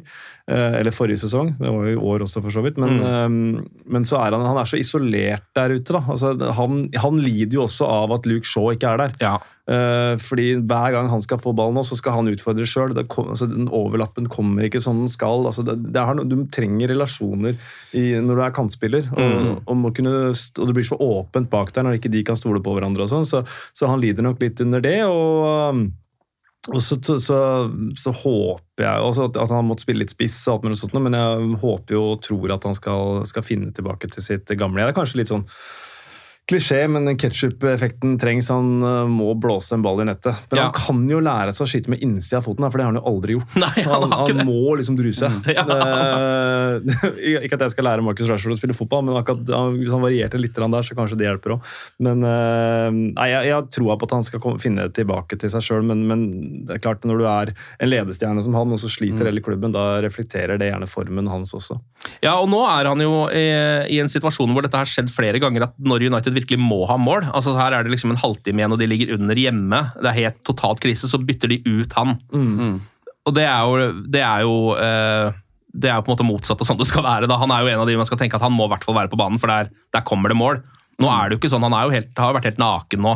[0.51, 1.53] Uh, eller forrige sesong.
[1.61, 2.79] Det var jo i år også, for så vidt.
[2.81, 5.95] Men, eh, men så er han, han er så isolert der ute.
[5.95, 6.03] da.
[6.11, 9.17] Altså, han, han lider jo også av at Luke Shaw ikke er der.
[9.23, 9.39] Ja.
[9.71, 12.97] Uh, fordi hver gang han skal få ballen, nå, så skal han utfordre sjøl.
[12.99, 15.47] Altså, den overlappen kommer ikke som den skal.
[15.47, 17.55] Altså, det, det er, du trenger relasjoner
[17.95, 19.07] i, når du er kantspiller.
[19.15, 22.39] Og, og, må kunne, og det blir så åpent bak der når ikke de kan
[22.39, 23.07] stole på hverandre.
[23.07, 23.45] og sånn, så,
[23.77, 24.99] så han lider nok litt under det.
[25.07, 25.80] og um,
[26.69, 27.37] og så, så,
[27.97, 30.99] så, håper jeg også at, at han måtte spille litt spiss, og alt mulig sånt,
[31.01, 34.85] men jeg håper jo og tror at han skal, skal finne tilbake til sitt gamle.
[34.85, 35.47] Det er kanskje litt sånn
[36.49, 38.49] klisjé, men ketsjup-effekten trengs.
[38.51, 40.35] Han uh, må blåse en ball i nettet.
[40.51, 40.69] Men Ja.
[40.69, 43.01] han kan jo lære seg å skyte med innsida av foten, for det har han
[43.01, 43.57] jo aldri gjort.
[43.65, 45.31] Nei, han han, han må liksom druse.
[45.57, 45.65] Ja.
[45.67, 49.43] Eh, ikke at jeg skal lære Marcus Rashford å spille fotball, men akkurat,
[49.77, 51.71] hvis han varierte litt der, så kanskje det hjelper òg.
[52.07, 55.51] Men eh, nei, jeg, jeg har troa på at han skal komme, finne tilbake til
[55.53, 56.25] seg sjøl, men, men
[56.69, 58.95] det er klart når du er en ledestjerne som han, og så Mm.
[58.97, 61.77] sliter hele klubben, da reflekterer det gjerne formen hans også.
[62.25, 63.45] Ja, og nå er han jo i,
[63.95, 66.97] i en situasjon hvor dette har skjedd flere ganger, at når United virkelig må ha
[67.01, 69.81] mål altså Her er det liksom en halvtime igjen, og de ligger under hjemme.
[70.01, 72.17] Det er helt totalt krise, så bytter de ut han.
[73.29, 75.39] Og det er jo, det er jo eh,
[75.71, 77.29] det er jo på en måte motsatt av sånn det skal være.
[77.31, 77.39] da.
[77.39, 78.97] Han er jo en av de man skal tenke at han må i hvert fall
[78.97, 80.63] være på banen, for der, der kommer det mål.
[81.01, 83.13] Nå er det jo ikke sånn, Han jo helt, har jo vært helt naken nå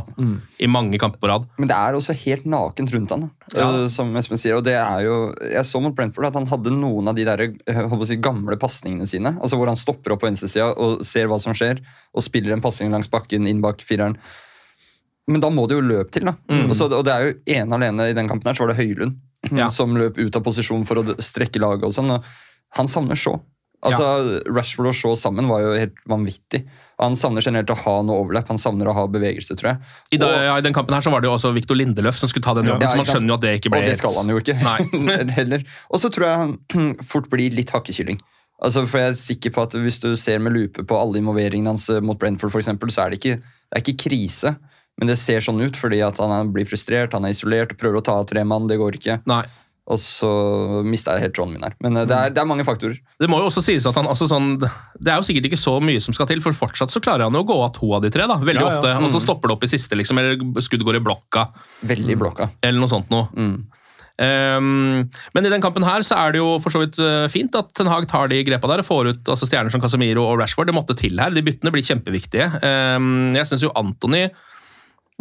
[0.64, 1.44] i mange kamper på rad.
[1.60, 3.26] Men det er også helt nakent rundt han.
[3.52, 3.66] Ja.
[3.68, 4.56] Eh, som Espen sier.
[4.56, 5.18] Og det er jo,
[5.52, 7.44] jeg så mot Brentford at han hadde noen av de der,
[7.84, 9.34] å si, gamle pasningene sine.
[9.36, 11.82] altså Hvor han stopper opp på venstresida og ser hva som skjer,
[12.14, 14.16] og spiller en pasning langs bakken inn bak fireren.
[15.28, 16.26] Men da må det jo løp til.
[16.28, 16.34] da.
[16.48, 16.66] Mm.
[16.70, 18.80] Og, så, og det er jo ene alene i den kampen her, så var det
[18.80, 19.20] Høylund
[19.60, 19.68] Ja.
[19.72, 21.84] som løp ut av posisjon for å strekke laget.
[21.88, 22.24] og sånn, og
[22.80, 23.42] Han savner Shaw.
[23.90, 26.62] Altså, Rashford og Shaw sammen var jo helt vanvittig.
[27.02, 29.78] Han savner generelt å ha noe overlapp, han savner å ha bevegelse, tror jeg.
[30.14, 32.14] I, da, Og- ja, I den kampen her så var det jo også Victor Lindeløf
[32.20, 33.88] som skulle ta den jobben, Ja, så man skjønner jo at det ikke ble Og
[33.90, 34.54] det skal han jo ikke.
[35.38, 35.64] Heller.
[35.90, 38.20] Og så tror jeg han fort blir litt hakkekylling.
[38.62, 41.72] Altså, for jeg er sikker på at Hvis du ser med lupe på alle involveringene
[41.74, 44.54] hans eh, mot Brentford, for eksempel, så er det ikke, det er ikke krise.
[44.96, 48.04] Men det ser sånn ut fordi at han blir frustrert, han er isolert prøver å
[48.06, 48.68] ta av tre mann.
[48.70, 49.16] Det går ikke.
[49.26, 49.42] Nei.
[49.84, 50.28] Og så
[50.88, 51.74] mista jeg helt tråden min her.
[51.84, 52.96] Men eh, det er, det er mange faktorer.
[53.20, 55.76] Det må jo også sies at han altså sånn, Det er jo sikkert ikke så
[55.84, 58.04] mye som skal til, for fortsatt så klarer han jo å gå av to av
[58.06, 58.24] de tre.
[58.30, 58.78] da, veldig Ja, ja.
[58.78, 61.48] ofte, Og så stopper det opp i siste, liksom, eller skuddet går i blokka,
[61.84, 62.48] Veldig blokka.
[62.64, 63.28] eller noe sånt noe.
[64.22, 67.54] Ehm, men i den kampen her så er det jo for så vidt eh, fint
[67.58, 70.38] at Ten Hag tar de grepa der og får ut altså stjerner som Casemiro og
[70.38, 70.70] Rashford.
[70.70, 71.34] Det måtte til her.
[71.34, 72.46] De byttene blir kjempeviktige.
[72.62, 74.28] Um, jeg syns jo Anthony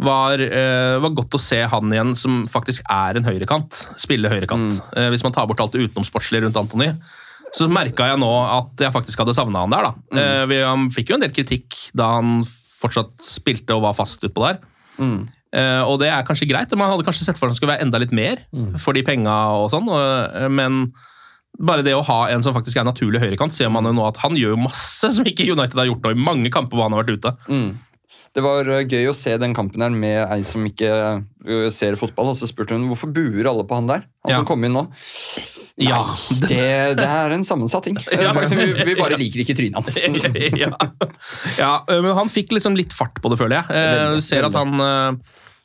[0.02, 3.84] var, uh, var godt å se han igjen som faktisk er en høyrekant.
[4.00, 4.80] Spille høyrekant.
[4.98, 6.90] Eh, hvis man tar bort alt det utenomsportslige rundt Anthony.
[7.54, 9.86] Så merka jeg nå at jeg faktisk hadde savna han der.
[9.86, 10.18] da.
[10.18, 12.42] Eh, vi, han fikk jo en del kritikk da han
[12.82, 14.58] fortsatt spilte og var fast utpå der.
[15.54, 16.74] Eh, og det er kanskje greit.
[16.74, 18.42] Man hadde kanskje sett for seg at han skulle være enda litt mer
[18.82, 19.86] for de penga og sånn,
[20.50, 20.88] men
[21.54, 24.18] bare det å ha en som faktisk er naturlig høyrekant, ser man jo nå at
[24.24, 27.04] han gjør masse som ikke United har gjort nå i mange kamper hvor han har
[27.04, 27.36] vært ute.
[28.34, 31.94] Det var eh, gøy å se den kampen her med ei som ikke eh, ser
[32.00, 32.32] fotball.
[32.32, 34.08] Og så spurte hun hvorfor buer alle på han der.
[34.26, 34.40] Han Ja.
[34.40, 34.88] som kom inn nå.
[35.78, 36.00] Ja,
[36.42, 37.96] Det, det er en sammensatt ting.
[38.14, 38.32] Ja.
[38.50, 39.94] vi, vi bare liker ikke trynet hans.
[40.64, 40.70] ja.
[41.58, 43.70] ja, øh, men han fikk liksom litt fart på det, føler jeg.
[43.74, 44.78] Eh, Du ser at han,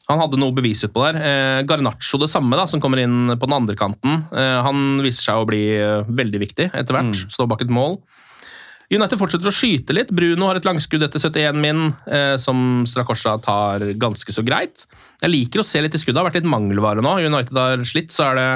[0.10, 1.20] han hadde noe bevis utpå der.
[1.22, 4.24] Eh, Garnaccio det samme, da, som kommer inn på den andre kanten.
[4.34, 5.64] Eh, Han viser seg å bli
[6.06, 7.26] veldig viktig etter hvert.
[7.34, 7.98] Står bak et mål.
[8.90, 10.10] United fortsetter å skyte litt.
[10.16, 14.88] Bruno har et langskudd etter 71 min, eh, som Strakosha tar ganske så greit.
[15.22, 16.18] Jeg liker å se litt i skuddet.
[16.18, 17.14] Det har vært litt mangelvare nå.
[17.22, 18.48] United har slitt, så er det,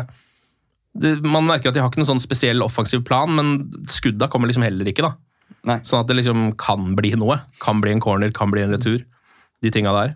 [0.98, 3.54] det Man merker at de har ikke noen sånn spesiell offensiv plan, men
[3.86, 5.14] skudda kommer liksom heller ikke, da.
[5.70, 5.80] Nei.
[5.86, 7.40] Sånn at det liksom kan bli noe.
[7.62, 9.04] Kan bli en corner, kan bli en retur.
[9.62, 10.16] De tinga der.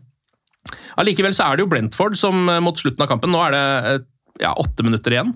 [1.00, 3.66] Allikevel så er det jo Brentford som eh, mot slutten av kampen Nå er det
[3.92, 4.00] eh,
[4.44, 5.36] ja, åtte minutter igjen.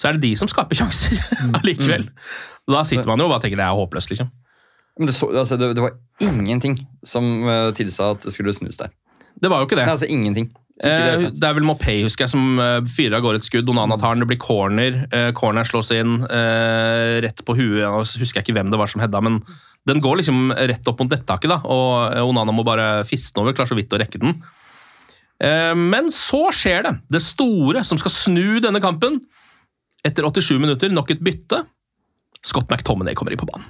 [0.00, 1.18] Så er det de som skaper sjanser
[1.60, 2.08] allikevel.
[2.70, 4.30] Da sitter man jo og bare tenker det er håpløst, liksom.
[4.98, 8.78] Men det, så, altså, det, det var ingenting som uh, tilsa at det skulle snus
[8.80, 8.92] der.
[9.40, 9.86] Det var jo ikke det.
[9.88, 10.50] Nei, altså ingenting.
[10.52, 13.46] Ikke det, Eh, det er vel Mopay, husker jeg, som eh, fyrer av gårde et
[13.46, 13.68] skudd.
[13.70, 14.96] Onana tar den, det blir corner.
[15.04, 16.22] Corner corneren slås inn
[17.22, 17.82] rett på huet.
[17.82, 19.38] Jeg husker jeg ikke hvem det var som hedda, men
[19.88, 23.54] den går liksom rett opp mot nettaket, da, og Onana må bare fiste den over.
[23.54, 24.36] Klarer så vidt å rekke den.
[25.78, 26.92] Men så skjer det.
[27.10, 29.20] Det store som skal snu denne kampen.
[30.06, 31.64] Etter 87 minutter, nok et bytte.
[32.42, 33.68] Scott McTominay kommer inn på banen.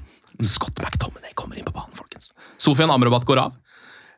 [0.49, 2.33] Scott McTominay kommer inn på banen, folkens.
[2.61, 3.59] Sofian Amrabat går av.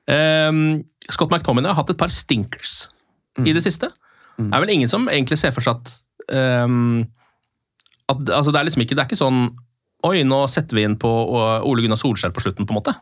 [0.06, 2.84] Um, Scott McTominay har hatt et par stinkers
[3.42, 3.90] i det siste.
[4.38, 5.92] Det er vel ingen som egentlig ser for seg at,
[6.66, 7.04] um,
[8.10, 9.46] at altså det, er liksom ikke, det er ikke sånn
[10.04, 12.92] Oi, nå setter vi inn på Ole Gunnar Solskjær på slutten, på en måte.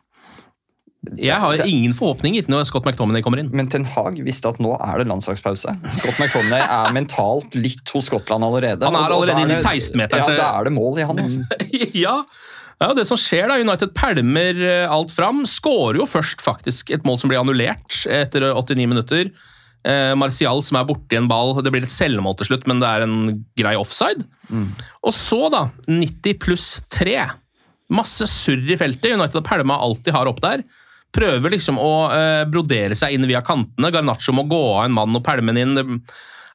[1.18, 3.48] Jeg har ingen forhåpninger når Scott McTominay kommer inn.
[3.50, 5.74] Men Ten Hag visste at nå er det landslagspause.
[5.98, 8.86] Scott McTominay er mentalt litt hos Skottland allerede.
[8.86, 11.18] Han er allerede inne i 16-meteren Ja, da er det mål i han.
[11.24, 11.42] Altså.
[12.04, 12.14] ja.
[12.84, 15.42] ja, det som skjer da, United pælmer eh, alt fram.
[15.50, 19.32] Skårer jo først faktisk et mål som blir annullert etter 89 minutter.
[19.82, 21.56] Eh, Martial som er borti en ball.
[21.66, 23.18] Det blir et selvmål til slutt, men det er en
[23.58, 24.22] grei offside.
[25.02, 27.18] Og så, da, 90 pluss 3.
[27.92, 29.18] Masse surr i feltet.
[29.18, 30.62] United har pælma alt de har opp der.
[31.12, 33.90] Prøver liksom å eh, brodere seg inn via kantene.
[33.92, 35.76] Garnaccio må gå av en mann og pælme den inn.
[35.76, 35.84] Det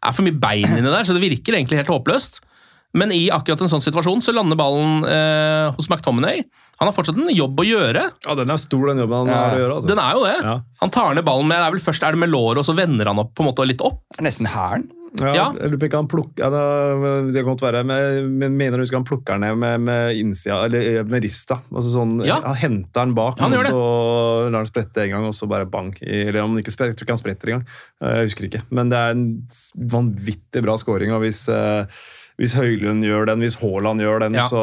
[0.08, 2.42] er for mye bein inni der, så det virker egentlig helt håpløst.
[2.98, 6.40] Men i akkurat en sånn situasjon så lander ballen eh, hos McTominay.
[6.80, 8.04] Han har fortsatt en jobb å gjøre.
[8.26, 9.38] Ja, den er stor, den jobben han Ja.
[9.44, 9.76] har å gjøre.
[9.76, 9.90] Altså.
[9.92, 10.36] Den er jo det.
[10.48, 10.56] Ja.
[10.82, 12.74] Han tar ned ballen med det er vel først er det med låret, og så
[12.78, 14.00] vender han opp på en måte litt opp.
[14.16, 14.88] Det er nesten hæren.
[15.20, 15.46] Ja, Ja.
[15.56, 18.84] Jeg lurer på ikke han plukker ja, det, kan godt være, men men mener du
[18.84, 21.62] husker han plukker ned med, med innsida, eller med rista?
[21.72, 22.42] Altså sånn, Ja.
[22.44, 23.82] Han henter den bak, Han og så
[24.52, 25.94] lar han sprette en gang, og så bare bang.
[26.02, 27.66] Eller om han ikke spretter, jeg tror ikke han spretter engang.
[28.04, 28.64] Eh, Jeg husker ikke.
[28.70, 29.26] Men det er en
[29.96, 31.86] vanvittig bra scoring, og hvis eh,
[32.38, 34.44] hvis Høylund gjør den, hvis Haaland gjør den, Ja.
[34.46, 34.60] så,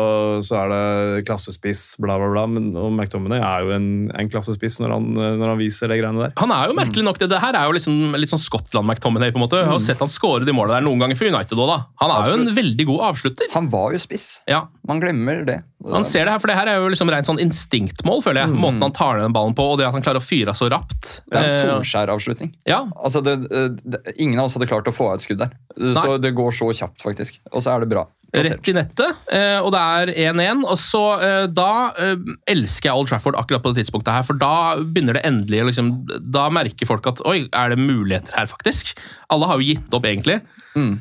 [0.47, 2.45] så er det klassespiss, bla, bla, bla.
[2.47, 5.09] Men, og McTominay er jo en, en klassespiss når han,
[5.41, 6.35] når han viser de greiene der.
[6.39, 7.29] Han er jo merkelig nok det.
[7.35, 9.35] Det her er jo liksom, litt sånn Skottland-McTominay.
[9.35, 9.59] på en måte.
[9.65, 11.81] Jeg har sett han score de målene der noen ganger for United òg, da.
[12.05, 13.51] Han er jo en veldig god avslutter.
[13.59, 14.29] Han var jo spiss.
[14.51, 15.59] Ja, Man glemmer det.
[15.91, 18.53] Han ser det her, for det her er jo liksom rent sånn instinktmål, føler jeg.
[18.53, 20.59] Måten han tar ned den ballen på, og det at han klarer å fyre av
[20.61, 21.23] så rapt.
[21.31, 22.53] Det er en Eh, Solskjær-avslutning.
[22.69, 25.57] ja, Altså, det, det, ingen av oss hadde klart å få av et skudd der.
[25.97, 27.41] Så det går så kjapt, faktisk.
[27.53, 28.07] Og så er det bra.
[28.35, 30.65] Rett i nettet, eh, og det er 1-1.
[30.67, 31.71] Og så eh, Da
[32.03, 32.17] eh,
[32.51, 35.93] elsker jeg Old Trafford akkurat på det tidspunktet her, for da begynner det endelig liksom,
[36.35, 38.95] Da merker folk at oi, er det muligheter her, faktisk?
[39.33, 40.41] Alle har jo gitt opp, egentlig.
[40.75, 40.95] Mm.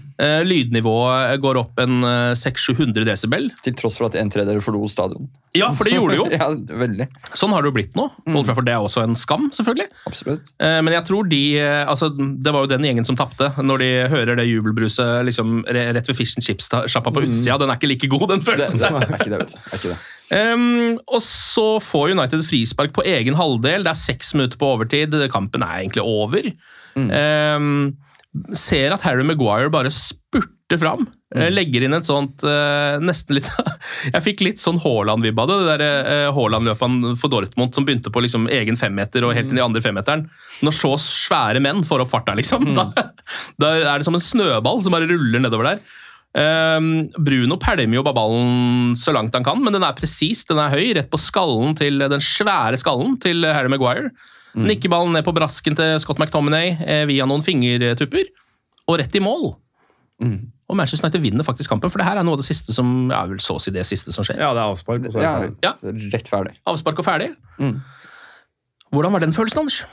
[0.46, 3.50] Lydnivået går opp en eh, 600-700 desibel.
[3.66, 5.32] Til tross for at en tredjedel forlot stadion.
[5.54, 6.26] Ja, for det gjorde det jo.
[6.40, 6.48] ja,
[6.80, 7.06] veldig.
[7.38, 8.08] Sånn har det jo blitt nå.
[8.32, 9.86] Old Trafford det er også en skam, selvfølgelig.
[10.10, 10.50] Absolutt.
[10.58, 13.84] Eh, Men jeg tror de eh, altså, Det var jo den gjengen som tapte, når
[13.84, 17.60] de hører det jubelbruset liksom, rett ved Fish and Chips-sjappa på utsida.
[17.62, 18.82] Den er ikke like god, den følelsen.
[18.82, 19.06] det der.
[19.06, 19.60] er ikke det, vet du.
[19.70, 20.00] Er ikke det.
[20.34, 23.86] Um, og så får United frispark på egen halvdel.
[23.86, 25.14] Det er seks minutter på overtid.
[25.34, 26.50] Kampen er egentlig over.
[26.98, 27.94] Um,
[28.58, 31.06] ser at Harry Maguire bare spurter fram.
[31.36, 31.48] Mm.
[31.54, 33.48] Legger inn et sånt eh, nesten litt
[34.14, 35.58] Jeg fikk litt sånn Haaland-vibb av det.
[35.60, 39.60] Det der eh, Haaland-løpet for Dortmund som begynte på liksom egen femmeter og helt inn
[39.60, 40.28] i andre femmeteren.
[40.66, 42.88] Når så svære menn får opp farta, liksom, da,
[43.62, 45.84] da er det som en snøball som bare ruller nedover der.
[46.38, 50.74] Ehm, Bruno pælmer jo ballen så langt han kan, men den er presis, den er
[50.74, 54.14] høy, rett på skallen til den svære skallen til Harry Maguire.
[54.54, 58.30] Nikker ballen ned på brasken til Scott McTominay eh, via noen fingertupper,
[58.86, 59.56] og rett i mål.
[60.72, 63.12] Og Manchester United vinner faktisk kampen, for det her er noe av det siste som
[63.12, 64.40] ja, vel så å si det siste som skjer.
[64.42, 65.06] Ja, det er avspark.
[65.06, 66.00] Og så er det Ja, ferdig.
[66.02, 66.10] Ja.
[66.16, 66.54] Rett ferdig.
[66.72, 67.30] Avspark og ferdig.
[67.60, 67.76] Mm.
[68.94, 69.84] Hvordan var den følelsen, Anders?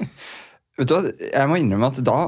[0.78, 2.18] Vet du hva, Jeg må innrømme at da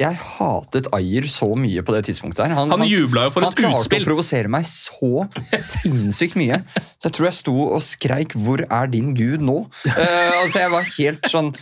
[0.00, 2.46] jeg hatet Ayer så mye på det tidspunktet.
[2.48, 2.54] her.
[2.56, 6.62] Han jubla jo for han et klarte å provosere meg så sinnssykt mye.
[6.96, 10.70] Så jeg tror jeg sto og skreik 'Hvor er din gud nå?' Uh, altså Jeg
[10.72, 11.52] var helt sånn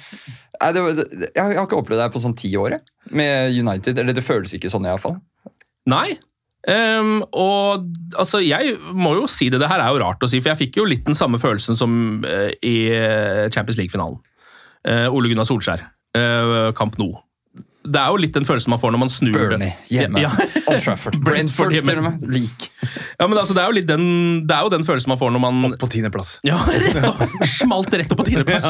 [0.61, 0.81] Nei, det,
[1.35, 2.79] jeg, har- ikke opplevd det her på sånn ti år
[3.17, 3.99] med United.
[3.99, 5.17] Eller det føles ikke sånn, iallfall.
[5.89, 6.19] Nei.
[6.69, 7.87] Um, og
[8.21, 10.61] altså, jeg må jo si det, det her er jo rart å si, for jeg
[10.67, 11.95] fikk jo litt den samme følelsen som
[12.27, 14.19] uh, i eh, Champions League-finalen.
[14.85, 15.87] Uh, Ole Gunnar Solskjær,
[16.21, 17.15] uh, Kamp Nou.
[17.81, 20.21] Det er jo litt den følelsen man får når man snur Burnley hjemme.
[20.21, 20.49] Ja, ja.
[20.69, 21.17] Old Trafford.
[21.27, 22.25] Brentford til og med.
[22.29, 22.67] Lik.
[22.85, 24.05] ja, men altså, det, er jo litt den,
[24.49, 26.35] det er jo den følelsen man får når man På tiendeplass.
[26.47, 28.69] Ja, rett opp, smalt rett opp på tiendeplass.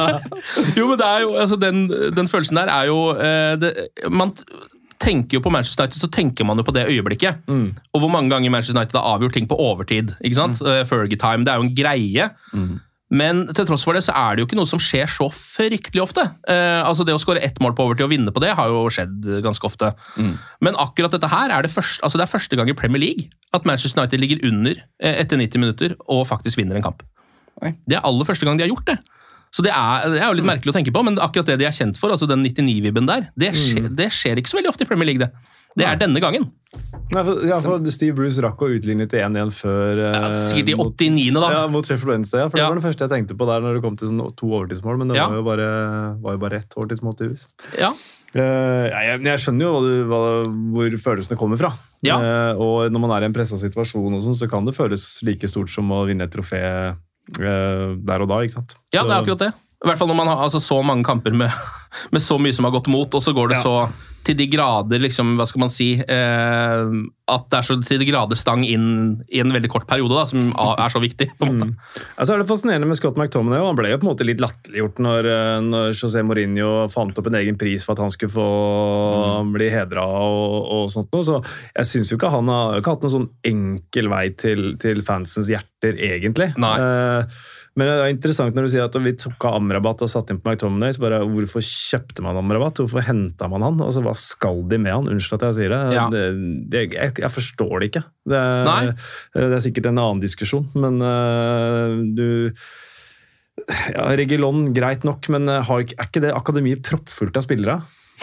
[0.77, 1.83] Jo, men det er jo, altså, den,
[2.15, 3.73] den følelsen der er jo eh, det,
[4.13, 4.31] Man
[5.01, 7.43] tenker jo på Manchester United, så tenker man jo på det øyeblikket.
[7.49, 10.13] Og hvor mange ganger Manchester United har avgjort ting på overtid.
[10.21, 10.61] ikke sant?
[10.61, 10.85] Mm.
[10.87, 12.27] Fergie-time, det er jo en greie.
[13.11, 16.03] Men til tross for det så er det jo ikke noe som skjer så fryktelig
[16.03, 16.23] ofte.
[16.47, 18.85] Eh, altså Det å skåre ett mål på overtid og vinne på det har jo
[18.93, 19.91] skjedd ganske ofte.
[20.63, 23.27] Men akkurat dette her er det, første, altså det er første gang i Premier League
[23.51, 27.03] at Manchester United ligger under eh, etter 90 minutter og faktisk vinner en kamp.
[27.61, 27.73] Oi.
[27.83, 29.01] Det er aller første gang de har gjort det.
[29.51, 31.67] Så det er, det er jo litt merkelig å tenke på, men akkurat det de
[31.67, 34.87] er kjent for, altså den 99-vibben der, det skjer, det skjer ikke så veldig ofte
[34.87, 35.27] i Premier League.
[35.27, 35.27] Det
[35.77, 36.49] Det er denne gangen.
[37.11, 40.69] Nei, for, ja, for Steve Bruce rakk å utligne til 1-1 før Ja, eh, sikkert
[40.71, 41.49] i mot- 89., da.
[41.51, 42.39] Ja, mot Sheffield Wednesday.
[42.39, 42.63] Ja, for Ja.
[42.63, 44.97] Det var det første jeg tenkte på der når det kom til sånn to overtidsmål,
[45.01, 45.67] men det var jo bare,
[46.23, 47.17] var jo bare ett overtidsmål.
[47.19, 47.47] tydeligvis.
[47.77, 47.89] Ja.
[48.35, 49.71] Uh, jeg, jeg skjønner jo
[50.07, 51.73] hva hva, hvor følelsene kommer fra.
[52.01, 52.15] Ja.
[52.15, 55.03] Uh, og når man er i en pressa situasjon, og sånn, så kan det føles
[55.27, 58.39] like stort som å vinne et trofé uh, der og da.
[58.39, 58.75] ikke sant?
[58.93, 59.53] Ja, Så- det er akkurat det.
[59.83, 61.51] I hvert fall når man har altså, så mange kamper med,
[62.13, 63.63] med så mye som har gått mot, og så går det Ja.
[63.63, 63.91] så
[64.25, 66.91] til de grader liksom, Hva skal man si eh,
[67.31, 68.87] At det er så til de grader stang inn
[69.31, 70.51] i en veldig kort periode, da, som
[70.85, 71.31] er så viktig.
[71.37, 71.69] på en måte.
[72.17, 73.63] Altså er det fascinerende med Scott McTominay.
[73.63, 77.31] Han ble jo på en måte litt latterliggjort når, eh, når José Mourinho fant opp
[77.31, 78.49] en egen pris for at han skulle få
[79.55, 81.25] bli hedra og, og sånt noe.
[81.27, 81.39] Så
[81.71, 85.51] jeg syns jo ikke han har ikke hatt noen sånn enkel vei til, til fansens
[85.51, 86.51] hjerter, egentlig.
[86.61, 86.75] Nei.
[86.77, 87.41] Eh,
[87.79, 90.41] men det er interessant når du sier at vi tok av Amrabat og satte inn
[90.43, 90.91] på McTominay.
[90.91, 92.81] så bare Hvorfor kjøpte man Amrabat?
[92.83, 93.79] Hvorfor henta man han?
[93.79, 95.07] Altså, Hva skal de med han?
[95.07, 95.81] Unnskyld at jeg sier det.
[95.95, 96.05] Ja.
[96.11, 96.25] det,
[96.73, 98.03] det jeg, jeg forstår det ikke.
[98.27, 98.81] Det er, Nei.
[99.37, 102.27] det er sikkert en annen diskusjon, men uh, du
[103.93, 107.77] ja, Regilon, greit nok, men øh, har, er ikke det akademiet proppfullt av spillere?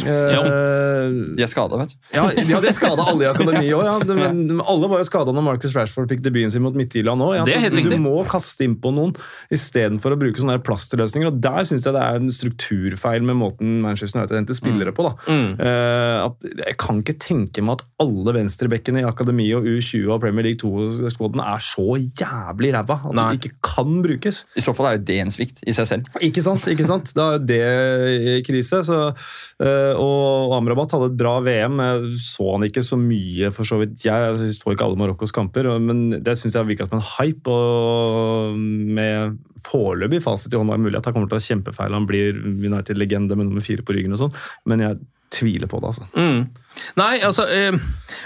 [0.07, 1.97] Eh, De er skada, vet du.
[2.15, 3.97] ja, ja, de skada alle i akademiet òg, ja.
[4.19, 7.35] men, alle var jo skada når Marcus Rashford fikk debuten sin mot Midtjylland òg.
[7.41, 7.47] Ja.
[7.49, 9.15] Det er helt du, du må kaste innpå noen
[9.55, 11.33] istedenfor å bruke sånne plasterløsninger.
[11.33, 15.09] og Der syns jeg det er en strukturfeil med måten Manchester United henter spillere på.
[15.09, 15.15] da.
[15.29, 15.51] Mm.
[15.59, 20.23] Uh, at Jeg kan ikke tenke meg at alle venstrebekkene i akademiet og U20 og
[20.23, 23.29] Premier League 2-skåden er så jævlig ræva at Nei.
[23.35, 24.45] de ikke kan brukes.
[24.59, 26.13] I så fall er jo det en svikt i seg selv.
[26.25, 26.67] Ikke sant?
[26.71, 27.13] ikke sant?
[27.17, 27.63] Da er det
[28.39, 28.83] i krise.
[28.87, 28.99] Så,
[29.63, 31.79] eh, og Amrabat hadde et bra VM.
[31.83, 33.97] Jeg så han ikke så mye, for så vidt.
[34.05, 37.53] Jeg, jeg så ikke alle Marokkos kamper, men det syns jeg virka som en hype.
[37.53, 41.97] Og med foreløpig fasit i hånda er mulig at han kommer til å ha kjempefeil.
[41.97, 44.37] Han blir United-legende med nummer fire på ryggen og sånn,
[44.71, 45.01] men jeg
[45.35, 46.07] tviler på det, altså.
[46.17, 46.47] Mm.
[46.99, 47.75] Nei, altså eh,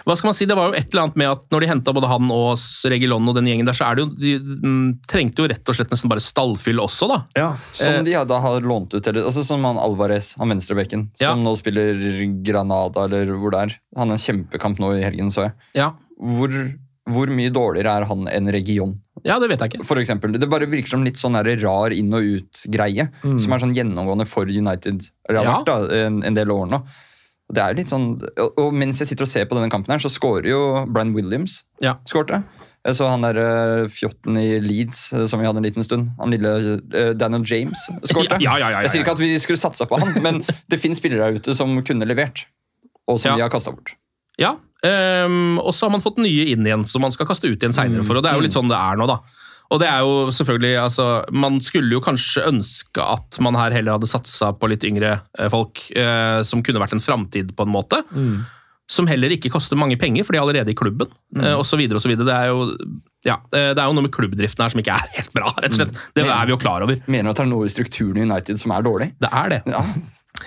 [0.05, 0.45] Hva skal man si?
[0.49, 2.61] Det var jo et eller annet med at når de henta både han og
[2.93, 5.79] Regilon og den gjengen der, så er det jo De mm, trengte jo rett og
[5.79, 7.19] slett nesten bare stallfyll også, da.
[7.39, 11.33] Ja, Som de da har lånt ut, eller, altså som han Alvarez, han venstrebekken, Ja.
[11.33, 11.97] som nå spiller
[12.45, 13.77] Granada, eller hvor det er.
[13.97, 15.57] Han har en kjempekamp nå i helgen, så jeg.
[15.79, 15.93] Ja,
[16.23, 16.53] Hvor,
[17.11, 18.93] hvor mye dårligere er han enn Region?
[19.27, 19.85] ja det vet jeg ikke.
[19.87, 20.33] For eksempel.
[20.39, 24.47] Det bare virker som litt sånn rar inn- og ut-greie, som er sånn gjennomgående for
[24.51, 25.09] United.
[25.29, 25.57] Eller har Ja.
[25.61, 26.83] vært da, en, en del år nå.
[27.53, 29.99] Det er litt sånn, og, og mens jeg sitter og ser på denne kampen, her,
[30.03, 31.65] så scorer jo Brian Williams.
[31.85, 31.99] Ja.
[32.09, 32.43] Skårte.
[32.83, 36.09] Jeg så han der eh, fjotten i Leeds, eh, som vi hadde en liten stund.
[36.19, 36.55] Han lille
[36.91, 37.79] eh, Daniel James
[38.09, 38.41] skårte.
[38.47, 38.81] Ja, ja, ja.
[38.87, 40.41] Jeg sier ikke at vi skulle satsa på han, men
[40.73, 42.47] det finnes spillere der ute som kunne levert,
[43.07, 43.95] og som vi har kasta bort.
[44.41, 44.57] Ja,
[44.89, 47.77] ehm, og så har man fått nye inn igjen, som man skal kaste ut igjen
[47.77, 48.19] seinere for.
[48.19, 49.21] Og det er jo litt sånn det er nå, da.
[49.73, 53.97] Og det er jo selvfølgelig, altså, Man skulle jo kanskje ønske at man her heller
[53.97, 57.73] hadde satsa på litt yngre eh, folk, eh, som kunne vært en framtid, på en
[57.73, 58.03] måte.
[58.93, 61.09] Som heller ikke koster mange penger, for de er allerede i klubben.
[61.39, 62.29] Eh, og så videre og så videre.
[62.29, 62.67] Det er jo
[63.23, 65.53] ja, det er jo noe med klubbdriften her som ikke er helt bra.
[65.63, 66.01] rett og slett.
[66.19, 66.99] Det er vi jo klar over.
[67.07, 69.13] Mener du at det er noe i strukturen i United som er dårlig?
[69.23, 69.63] Det er det.
[69.71, 69.85] Ja.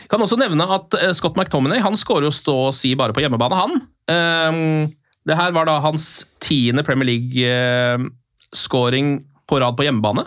[0.09, 3.21] Kan også nevne at eh, Scott McTominay han skårer jo stå og si bare på
[3.23, 3.71] hjemmebane, han.
[4.09, 4.88] Um,
[5.25, 6.05] det her var da hans
[6.43, 9.07] tiende Premier League-skåring
[9.49, 10.23] på rad på hjemmebane.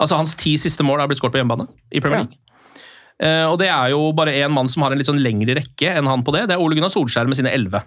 [0.00, 2.24] Altså Hans ti siste mål har blitt skåret på hjemmebane i Premier Ja.
[2.24, 2.36] League.
[3.20, 5.88] Eh, og det er jo bare én mann som har en litt sånn lengre rekke
[5.92, 6.46] enn han på det.
[6.48, 7.80] Det er Ole Gunnar Solskjær med sine elleve.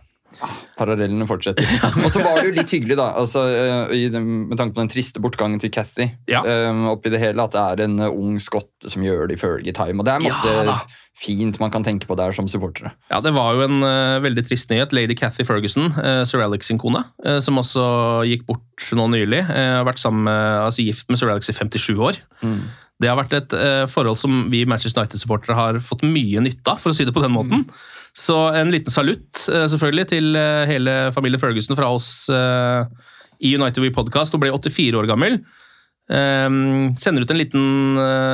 [0.78, 1.68] Parallellene fortsetter.
[2.04, 4.92] Og så var det jo litt hyggelig, da, altså, eh, den, med tanke på den
[4.94, 6.10] triste bortgangen til Cathy.
[6.30, 6.44] Ja.
[6.46, 9.44] eh, oppi det hele, At det er en eh, ung skotte som gjør det i
[9.44, 10.02] følge time.
[10.02, 10.78] Og det er masse Ja
[11.20, 12.94] fint man kan tenke på der som supportere.
[13.12, 14.94] Ja, Det var jo en uh, veldig trist nyhet.
[14.94, 17.84] Lady Cathy Ferguson, uh, Sir Alex sin kone, uh, som også
[18.28, 19.44] gikk bort nå nylig.
[19.46, 22.20] har vært sammen altså gift med Sir Alex i 57 år.
[23.02, 23.54] Det har vært et
[23.92, 27.24] forhold som vi Manchester United-supportere har fått mye nytte av, for å si det på
[27.24, 27.66] den måten.
[28.14, 32.86] Så en liten salutt eh, selvfølgelig til eh, hele familien Ferguson fra oss eh,
[33.42, 34.36] i United We Podcast.
[34.36, 35.40] Hun ble 84 år gammel.
[36.14, 37.66] Ehm, sender ut en liten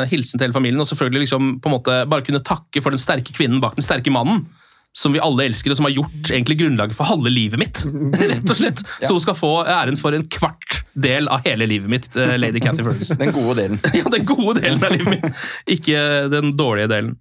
[0.09, 3.01] hilsen til hele familien, og selvfølgelig liksom på en måte bare kunne takke for den
[3.01, 4.43] sterke kvinnen bak den sterke mannen.
[4.97, 7.83] Som vi alle elsker, og som har gjort egentlig grunnlaget for halve livet mitt.
[8.31, 8.81] rett og slett.
[9.03, 12.59] Så hun skal få æren for en kvart del av hele livet mitt, eh, lady
[12.63, 13.19] Cathy Ferguson.
[13.21, 13.79] Den gode delen.
[13.99, 15.45] Ja, den gode delen av livet mitt,
[15.77, 16.01] ikke
[16.33, 17.15] den dårlige delen.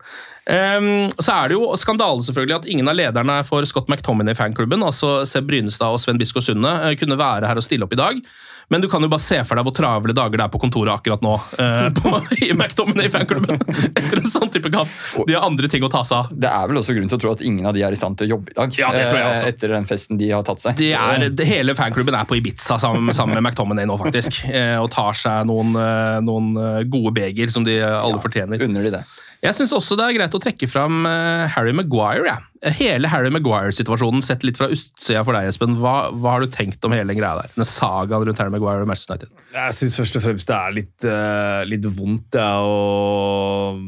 [0.48, 5.18] Um, så er det jo skandale selvfølgelig at ingen av lederne for Scott McTominay-fanklubben, altså
[5.28, 8.22] Seb Brynestad og Sven Biskår Sunde, eh, kunne være her og stille opp i dag.
[8.68, 10.92] Men du kan jo bare se for deg hvor travle dager det er på kontoret
[10.92, 12.12] akkurat nå eh, på,
[12.44, 13.60] i McTominay-fanklubben
[13.98, 14.92] etter en sånn type kamp.
[15.28, 16.32] De har andre ting å ta seg av.
[16.44, 18.18] Det er vel også grunn til å tro at ingen av de er i stand
[18.20, 18.76] til å jobbe i dag.
[18.80, 19.46] Ja, det tror jeg også.
[19.46, 20.76] eh, Etter den festen de har tatt seg.
[20.80, 24.42] Det er, det, hele fanklubben er på Ibiza sammen, sammen med McTominay nå, faktisk.
[24.50, 25.72] Eh, og tar seg noen,
[26.26, 26.52] noen
[26.92, 28.60] gode beger som de alle fortjener.
[28.68, 29.04] Unner de det.
[29.44, 32.26] Jeg syns også det er greit å trekke fram eh, Harry Maguire.
[32.26, 32.72] Ja.
[32.74, 35.76] Hele Harry Maguire-situasjonen sett litt fra utsida for deg, Espen.
[35.78, 37.52] Hva, hva har du tenkt om hele den greia der?
[37.54, 39.44] Den sagaen rundt Harry Maguire og Manchester United?
[39.54, 43.78] Jeg syns først og fremst det er litt, uh, litt vondt, ja, og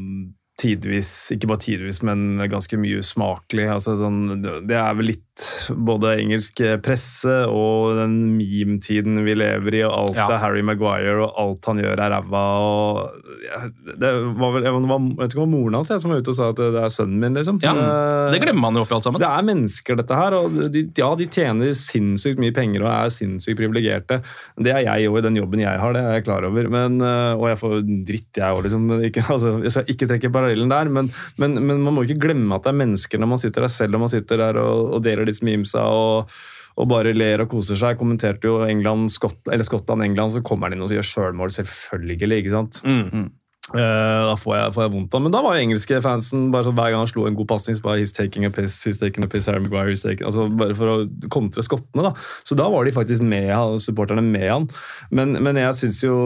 [0.61, 3.65] tidvis Ikke bare tidvis, men ganske mye usmakelig.
[3.73, 5.30] Altså, sånn, det er vel litt
[5.75, 10.27] både engelsk presse og den meme-tiden vi lever i, og alt Ja.
[10.27, 12.43] det Harry Maguire, og alt han gjør er ræva.
[12.61, 13.11] og
[13.45, 13.61] ja,
[13.97, 14.73] Det var vel, jeg
[15.17, 17.33] vet ikke om moren hans som var ute og sa at det er sønnen min,
[17.35, 17.59] liksom.
[17.63, 19.19] Ja, Eh, Det glemmer man jo oppi alt sammen.
[19.19, 20.33] det er mennesker, dette her.
[20.33, 24.21] og de, Ja, de tjener sinnssykt mye penger og er sinnssykt privilegerte.
[24.61, 26.69] Det er jeg òg i den jobben jeg har, det er jeg klar over.
[26.69, 29.03] Men, øh, og jeg får dritt, jeg òg, liksom.
[29.03, 32.53] Ikke, altså, jeg skal ikke trekke parallellen der, men, men, men man må ikke glemme
[32.55, 35.03] at det er mennesker når man sitter der selv og man sitter der og, og
[35.03, 35.87] deler disse memesa.
[35.87, 36.33] og
[36.79, 37.99] og bare ler og koser seg.
[37.99, 42.37] Kommenterte jo England, Skott, eller Skottland-England, så kommer han inn og gjør sjølmål, selvfølgelig.
[42.39, 42.79] ikke sant?
[42.87, 43.27] Mm.
[43.71, 45.21] Uh, da får jeg, får jeg vondt av.
[45.23, 47.77] Men da var jo engelske fansen bare sånn, hver gang han slo en god pasning,
[47.77, 50.47] så bare he's taking a piss, he's taking a piss, Harry Maguire, he's taking, altså
[50.59, 50.97] Bare for å
[51.31, 52.15] kontre skottene, da.
[52.47, 53.53] Så da var de faktisk med
[53.83, 54.69] supporterne med han.
[55.11, 56.17] Men, men jeg syns jo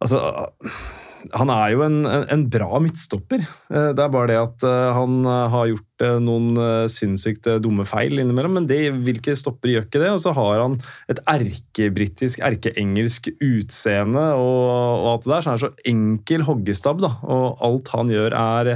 [0.00, 0.16] Altså
[1.36, 3.42] han er jo en, en, bra midtstopper.
[3.42, 5.86] Eh, Det er bare det at eh, han eh, har gjort
[6.24, 6.56] noen
[6.88, 10.12] sinnssykt dumme feil innimellom, men det, hvilke stoppere gjør ikke det?
[10.14, 10.78] Og så har han
[11.12, 17.04] et erkebritisk, erkeengelsk utseende og, og alt det der, så han er så enkel hoggestabb,
[17.04, 17.12] da.
[17.28, 18.72] Og alt han gjør, er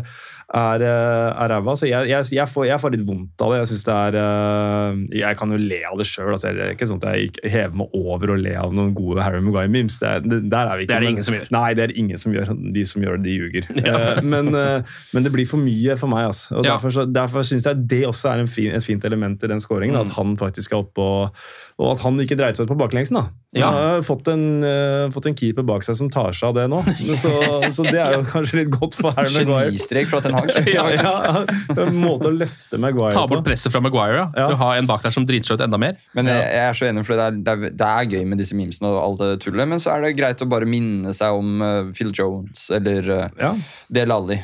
[0.54, 1.74] er, eh, er ræva.
[1.76, 3.58] Så jeg, jeg, jeg, får, jeg får litt vondt av det.
[3.62, 6.30] Jeg synes det er eh, Jeg kan jo le av det sjøl.
[6.36, 9.24] Altså, det er ikke sånn at jeg hever meg over og le av noen gode
[9.26, 9.98] Harry Maguire-memes.
[10.02, 10.92] Det, det, der er vi ikke.
[10.92, 11.48] Det er det men- ingen som gjør.
[11.58, 12.54] Nei, det er ingen som gjør.
[12.78, 13.70] De som gjør det, de ljuger.
[13.82, 13.94] Ja.
[14.04, 16.26] Eh, men, men det blir for mye for meg.
[16.30, 16.54] Altså.
[16.58, 16.74] Og Ja.
[16.74, 19.60] Derfor, så- derfor syns jeg det også er en fin, et fint element i den
[19.62, 19.94] scoringen.
[19.96, 20.00] Mm.
[20.06, 21.36] At han faktisk er oppe og
[21.74, 23.16] og at han ikke dreide seg ut på baklengsen.
[23.18, 23.24] da.
[23.58, 23.68] Ja.
[23.70, 26.66] Han har fått en, uh, fått en keeper bak seg som tar seg av det
[26.70, 26.78] nå.
[27.18, 27.32] Så,
[27.74, 29.72] så det er jo kanskje litt godt for Harry Maguire.
[29.72, 30.52] Genistrek fra Ten Hag.
[30.74, 31.42] Ja, ja,
[31.74, 33.48] en måte å løfte Maguire Ta bort på.
[33.50, 34.28] presset fra Maguire.
[34.38, 34.46] Ja.
[34.52, 35.98] Du har en bak der som driter seg ut enda mer.
[36.14, 38.42] Men jeg, jeg er så enig, for det er, det, er, det er gøy med
[38.42, 41.34] disse memesene og alt det tullet, men så er det greit å bare minne seg
[41.42, 43.54] om uh, Phil Jones eller uh, Ja.
[43.90, 44.38] Del Alli.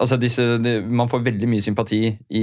[0.00, 1.98] Altså disse, de, man får veldig mye sympati
[2.32, 2.42] i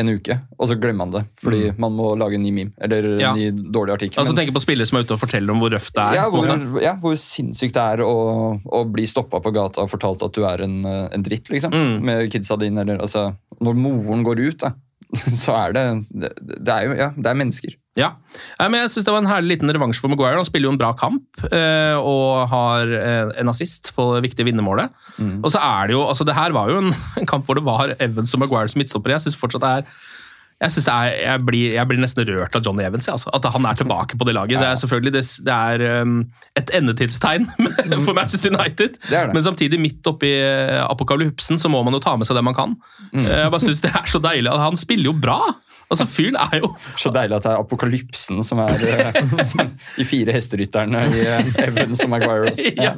[0.00, 1.22] en uke, og så glemmer man det.
[1.38, 3.30] Fordi man må lage en ny meme eller en Ja.
[3.36, 4.18] ny dårlig artikkel.
[4.18, 6.14] Altså men- tenker på spillere som er ute og forteller om hvor røft det er.
[6.18, 10.22] ja, hvor, ja, hvor sinnssykt det er å, å bli stoppa på gata og fortalt
[10.26, 11.70] at du er en, eh, en dritt, liksom.
[11.72, 12.02] Mm.
[12.02, 12.80] Med kidsa dine.
[12.82, 13.28] Eller, altså,
[13.60, 14.72] når moren går ut, da,
[15.14, 16.32] så er det Det,
[16.64, 17.74] det er jo ja, det er mennesker.
[17.98, 18.12] Ja.
[18.60, 20.38] Men jeg synes Det var en herlig liten revansj for Maguire.
[20.38, 24.46] Han spiller jo en bra kamp eh, og har eh, en assist på det viktige
[24.48, 24.94] vinnermålet.
[25.18, 25.40] Mm.
[25.42, 26.94] Og så er det jo, altså det her var jo en,
[27.30, 29.18] kamp hvor det var Evans og Maguire som midtstoppere.
[29.18, 30.06] Jeg synes fortsatt det er
[30.58, 33.06] jeg, er, jeg, blir, jeg blir nesten rørt av Johnny Evans.
[33.12, 33.30] Altså.
[33.36, 34.58] At han er tilbake på det laget.
[34.58, 36.16] Det er selvfølgelig det, det er um,
[36.58, 37.46] et endetidstegn
[38.06, 38.98] for Manchester United.
[39.06, 39.36] Det det.
[39.36, 42.56] Men samtidig, midt oppi eh, apokalypsen, så må man jo ta med seg det man
[42.58, 42.74] kan.
[43.12, 43.22] Mm.
[43.22, 44.56] Eh, Jeg bare synes det er så deilig.
[44.64, 45.38] Han spiller jo bra!
[45.88, 46.68] Altså, Fyren er jo
[47.00, 48.74] Så deilig at det er apokalypsen som er
[49.98, 52.52] de fire hesterytterne i eh, Evans og Maguire.
[52.74, 52.92] ja.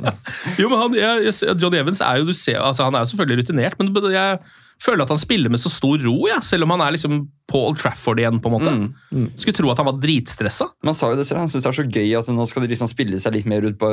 [0.58, 3.44] Jo, men han, jeg, Johnny Evans er jo du ser, altså Han er jo selvfølgelig
[3.44, 4.40] rutinert, men jeg
[4.80, 7.18] føler at han spiller med så stor ro, ja, selv om han er liksom
[7.50, 8.38] på Old Trafford igjen.
[8.40, 8.72] på en måte.
[9.12, 9.26] Mm.
[9.36, 10.70] Skulle tro at han var dritstressa.
[10.86, 12.88] Man sa jo det Han syns det er så gøy at nå skal de liksom
[12.88, 13.90] spille seg litt mer ut på,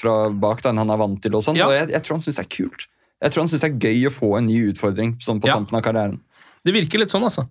[0.00, 1.34] fra bak da, enn han er vant til.
[1.38, 1.56] og sånn.
[1.60, 1.68] Ja.
[1.70, 2.86] Jeg, jeg tror han syns det er kult.
[3.24, 5.54] Jeg tror han syns det er gøy å få en ny utfordring sånn på Ja.
[5.60, 6.18] tampen av karrieren.
[6.64, 7.42] Det virker litt sånn, altså.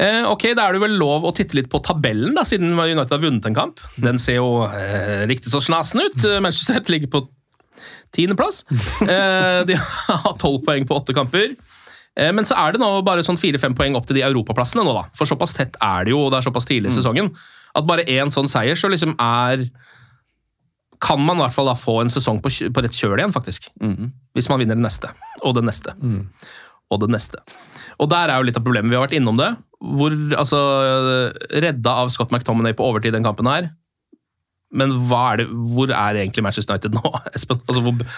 [0.00, 3.12] Eh, ok, Da er det vel lov å titte litt på tabellen, da, siden United
[3.12, 3.78] har vunnet en kamp.
[4.00, 6.16] Den ser jo eh, riktig så snasen ut.
[6.24, 7.26] Eh, Manchester United ligger på
[8.16, 8.64] tiendeplass.
[9.04, 9.76] Eh, de
[10.08, 11.54] har tolv poeng på åtte kamper.
[12.20, 14.94] Eh, men så er det nå bare sånn fire-fem poeng opp til de europaplassene nå,
[14.96, 15.08] da.
[15.18, 17.32] For såpass tett er det jo, og det er såpass tidlig i sesongen,
[17.74, 19.66] at bare én sånn seier, så liksom er
[21.04, 23.66] kan man i hvert fall da få en sesong på, på rett kjøl igjen, faktisk.
[24.38, 25.10] Hvis man vinner den neste,
[25.44, 25.92] og den neste,
[26.94, 27.42] og den neste.
[28.00, 28.90] Og der er jo litt av problemet.
[28.90, 29.50] Vi har vært innom det.
[29.84, 30.60] Hvor, altså,
[31.50, 33.68] redda av Scott McTominay på overtid den kampen her.
[34.74, 37.60] Men hva er det, hvor er egentlig Manchester United nå, Espen?
[37.68, 38.16] Altså, hvor,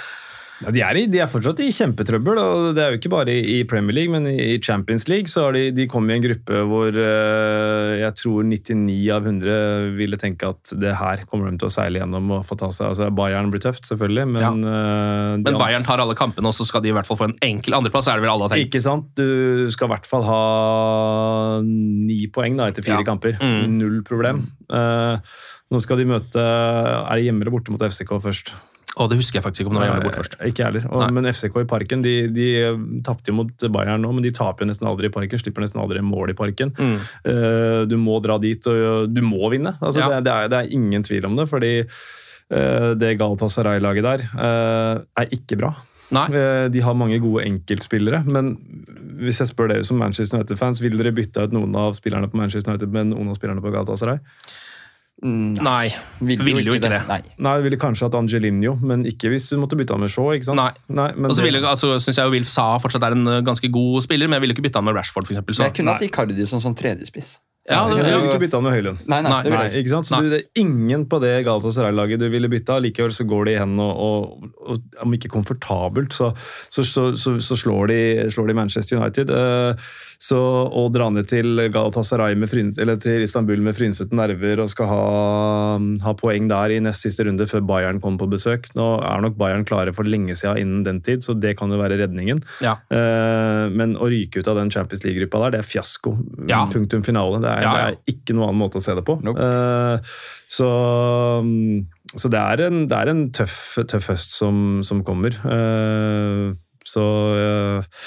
[0.64, 2.38] Ja, de, er i, de er fortsatt i kjempetrøbbel.
[2.40, 5.56] og Det er jo ikke bare i Premier League, men i Champions League så har
[5.56, 10.48] de, de kommet i en gruppe hvor eh, jeg tror 99 av 100 ville tenke
[10.48, 12.88] at det her kommer de til å seile gjennom og få ta seg.
[12.94, 16.64] Altså Bayern blir tøft, selvfølgelig, men eh, de men Bayern tar alle kampene, og så
[16.68, 18.08] skal de i hvert fall få en enkel andreplass.
[18.08, 18.70] er det vel alle har tenkt.
[18.70, 19.10] Ikke sant?
[19.18, 20.40] Du skal i hvert fall ha
[21.66, 23.06] ni poeng da, etter fire Ja.
[23.06, 23.36] kamper.
[23.40, 23.76] Mm.
[23.76, 24.46] Null problem.
[24.72, 25.18] Eh,
[25.70, 28.54] nå skal de møte Er det hjemme eller borte mot FCK først?
[28.96, 30.36] Og det husker jeg faktisk ikke om det var hjemme bort først.
[30.48, 30.86] Ikke heller.
[30.88, 32.46] Og- Men FCK i Parken de, de
[33.04, 35.38] tapte jo mot Bayern nå, men de taper jo nesten aldri i Parken.
[35.42, 36.72] Slipper nesten aldri mål i Parken.
[36.78, 36.94] Mm.
[37.28, 39.74] Uh, du må dra dit, og du må vinne.
[39.82, 40.08] Altså, Ja.
[40.16, 45.04] det, det, er, det er ingen tvil om det, fordi uh, det Galatasaray-laget der uh,
[45.20, 45.74] er ikke bra.
[46.14, 46.28] Nei.
[46.70, 48.52] De har mange gode enkeltspillere, men
[49.18, 52.38] hvis jeg spør dere som Manchester United-fans, vil dere bytte ut noen av spillerne på
[52.38, 54.20] Manchester United med noen av spillerne på Galatasaray?
[55.24, 55.88] Nei.
[56.20, 57.00] ville, Vil jo ikke det.
[57.08, 57.22] Nei.
[57.40, 60.34] Nei, ville kanskje hatt Angelinho, men ikke hvis du måtte bytte han med Shaw.
[60.36, 60.60] ikke sant?
[60.92, 61.08] Nei.
[61.16, 63.70] men Og så ville, altså, synes jeg jo Wilf Sa fortsatt er en uh, ganske
[63.72, 65.56] god spiller, men jeg ville ikke bytte han med Rashford, for eksempel.
[65.56, 65.70] så.
[65.70, 67.38] jeg kunne hatt Icardi som sånn tredjespiss.
[67.66, 68.18] Ja, det, jeg ja.
[68.20, 69.00] ville ikke bytta med Høylund.
[69.10, 69.90] Nei, nei, Nei, Nei, ikke.
[69.90, 70.06] sant?
[70.06, 72.76] Så du, det er ingen på det Galatasaray-laget du ville bytta.
[72.84, 76.30] Likevel så går de hen og, og, og om ikke komfortabelt, så,
[76.70, 77.98] så, så, så, så slår, de,
[78.30, 79.32] slår de Manchester United.
[79.34, 79.88] Eh,
[80.22, 84.70] så å dra ned til Galatasaray med fryn, eller til Istanbul med frynsete nerver og
[84.72, 85.02] skal ha,
[86.04, 89.36] ha poeng der i nest siste runde før Bayern kommer på besøk Nå er nok
[89.40, 92.42] Bayern klare for lenge siden innen den tid, så det kan jo være redningen.
[92.64, 92.76] Ja.
[92.92, 96.16] Uh, men å ryke ut av den Champions League-gruppa der, det er fiasko.
[96.50, 96.64] Ja.
[96.72, 97.40] Punktum finale.
[97.44, 99.18] Det er, Ja, det er ikke noen annen måte å se det på.
[99.26, 99.42] Nope.
[99.42, 100.14] Uh,
[100.50, 100.68] så,
[101.42, 103.58] um, så det er en, det er en tøff,
[103.90, 105.36] tøff høst som, som kommer.
[105.44, 106.54] Uh,
[106.86, 107.04] så
[107.34, 108.00] eh,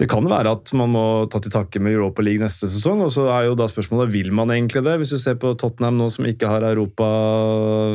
[0.00, 3.02] det kan være at man må ta til takke med Europa League neste sesong.
[3.04, 4.96] og så er jo da spørsmålet, Vil man egentlig det?
[5.02, 7.04] Hvis du ser på Tottenham nå som ikke har Europa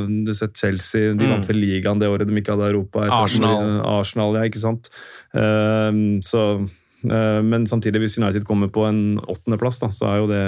[0.05, 1.31] Du ser Chelsea, de Mm.
[1.33, 3.09] vant vel ligaen det året de ikke hadde Europa.
[3.09, 3.81] Arsenal.
[3.81, 4.89] Arsenal, ja, ikke sant?
[5.33, 6.61] Uh, så,
[7.09, 10.45] uh, men samtidig, hvis United kommer på en åttendeplass, da, så er jo det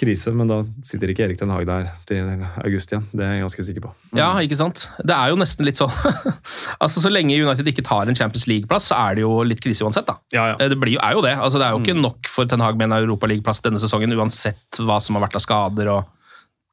[0.00, 0.32] krise.
[0.34, 2.30] Men da sitter ikke Erik Den Haag der til
[2.64, 3.06] august igjen.
[3.12, 3.92] Det er jeg ganske sikker på.
[4.18, 4.88] Ja, ikke sant?
[4.98, 5.92] Det er jo nesten litt sånn
[6.82, 9.86] Altså, Så lenge United ikke tar en Champions League-plass, så er det jo litt krise
[9.86, 10.08] uansett.
[10.10, 10.18] da.
[10.34, 10.58] Ja, ja.
[10.58, 11.36] Eh, Det blir jo, er jo det.
[11.38, 14.82] Altså, Det er jo ikke nok for Ten Hag med en Europaligaplass denne sesongen, uansett
[14.82, 16.10] hva som har vært av skader, og,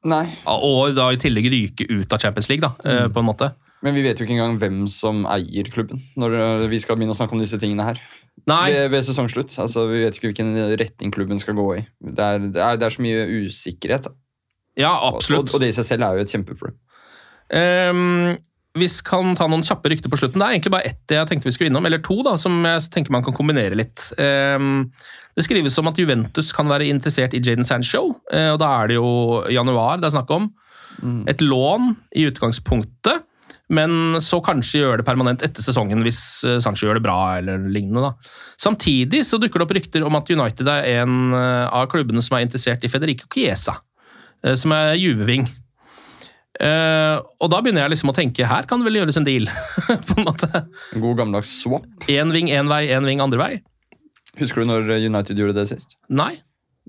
[0.02, 3.12] Nei, og da i tillegg ryke ut av Champions League, da, mm.
[3.14, 3.52] på en måte.
[3.86, 7.14] men vi vet jo ikke engang hvem som eier klubben når eh, vi skal begynne
[7.14, 8.00] å snakke om disse tingene her.
[8.48, 9.54] Ved, ved sesongslutt.
[9.62, 11.82] Altså, vi vet ikke hvilken retning klubben skal gå i.
[12.02, 14.08] Det er, det er, det er så mye usikkerhet.
[14.08, 14.14] da.
[14.84, 15.50] ja, absolutt.
[15.50, 16.78] og, og det i seg selv er jo et kjempeproblem.
[17.52, 18.32] Um,
[18.78, 20.40] vi kan ta noen kjappe rykter på slutten.
[20.40, 22.86] Det er egentlig bare ett jeg tenkte vi skulle innom, eller to, da, som jeg
[22.94, 24.06] tenker man kan kombinere litt.
[24.16, 24.88] Um,
[25.36, 28.90] det skrives om at Juventus kan være interessert i Jaden Sancho, eh, og da er
[28.90, 29.12] det jo
[29.52, 30.50] januar det er snakk om.
[31.30, 33.24] Et lån i utgangspunktet,
[33.72, 37.62] men så kanskje gjøre det permanent etter sesongen hvis eh, Sancho gjør det bra eller
[37.72, 38.10] lignende.
[38.10, 38.36] da.
[38.60, 42.36] Samtidig så dukker det opp rykter om at United er en eh, av klubbene som
[42.36, 43.78] er interessert i Federico Chiesa,
[44.44, 45.48] eh, som er Juve-ving.
[46.60, 49.48] Eh, og da begynner jeg liksom å tenke her kan det vel gjøres en deal.
[50.08, 50.50] på en måte.
[50.92, 51.88] En god gammeldags swap.
[52.12, 53.52] Én ving én vei, én ving andre vei.
[54.40, 55.96] Husker du når United gjorde det sist?
[56.12, 56.34] Nei.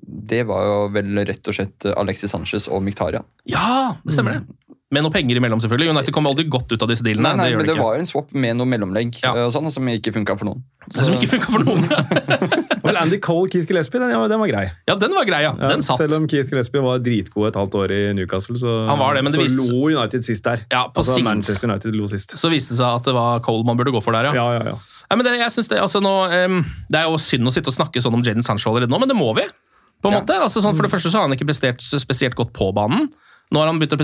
[0.03, 3.21] Det var jo vel rett og slett Alexis Sanchez og Miktaria.
[3.47, 4.57] Ja, det stemmer det.
[4.93, 5.89] Med noe penger imellom, selvfølgelig.
[5.95, 7.23] United kom aldri godt ut av disse dealene.
[7.25, 7.85] Nei, nei, det gjør men det det ikke.
[7.87, 9.31] var jo en swap med noe mellomlegg Ja.
[9.33, 10.61] eh, og sånn, som ikke funka for noen.
[10.93, 11.81] Det som ikke funka for noen.
[12.83, 14.65] Vel, Andy Cole, Keith Gillespie, den, ja, den var grei.
[14.89, 15.53] ja, den var grei, ja.
[15.57, 15.97] Ja, Den satt.
[16.03, 19.23] Selv om Keith Gillespie var dritgod et halvt år i Newcastle, så, Han var det,
[19.23, 20.65] men det så vis- lo United sist der.
[20.69, 21.25] Ja, på altså, sikt.
[21.25, 22.35] Manchester United lo sist.
[22.37, 24.33] Så viste det seg at det var Cole man burde gå for der, ja.
[24.35, 24.77] Ja, ja, ja.
[25.09, 26.13] Nei, men det, jeg synes det, altså nå,
[26.45, 28.99] um, det er jo synd å sitte og snakke sånn om Jaden Sancho allerede nå,
[28.99, 29.47] men det må vi.
[30.03, 30.19] på en Ja.
[30.19, 30.35] måte.
[30.43, 33.07] Altså, sånn, for det første så har han ikke prestert spesielt godt på banen.
[33.53, 34.01] Nå har han begynt å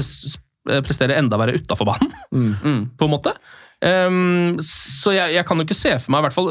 [0.85, 2.83] prestere enda verre utafor banen, Mm.
[2.99, 3.33] på en måte.
[3.79, 6.49] Um, så jeg, jeg kan jo ikke se for meg i hvert fall,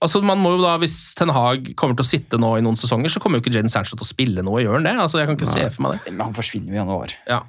[0.00, 2.78] altså man må jo da, Hvis Ten Hag kommer til å sitte nå i noen
[2.80, 4.62] sesonger, så kommer jo ikke Jaden Sancho til å spille noe.
[4.64, 4.94] Gjør han det?
[4.96, 6.14] Altså, jeg kan ikke se for meg det.
[6.16, 7.12] Men han forsvinner jo i januar.
[7.28, 7.42] Ja.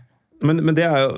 [0.43, 1.09] Men, men det er jo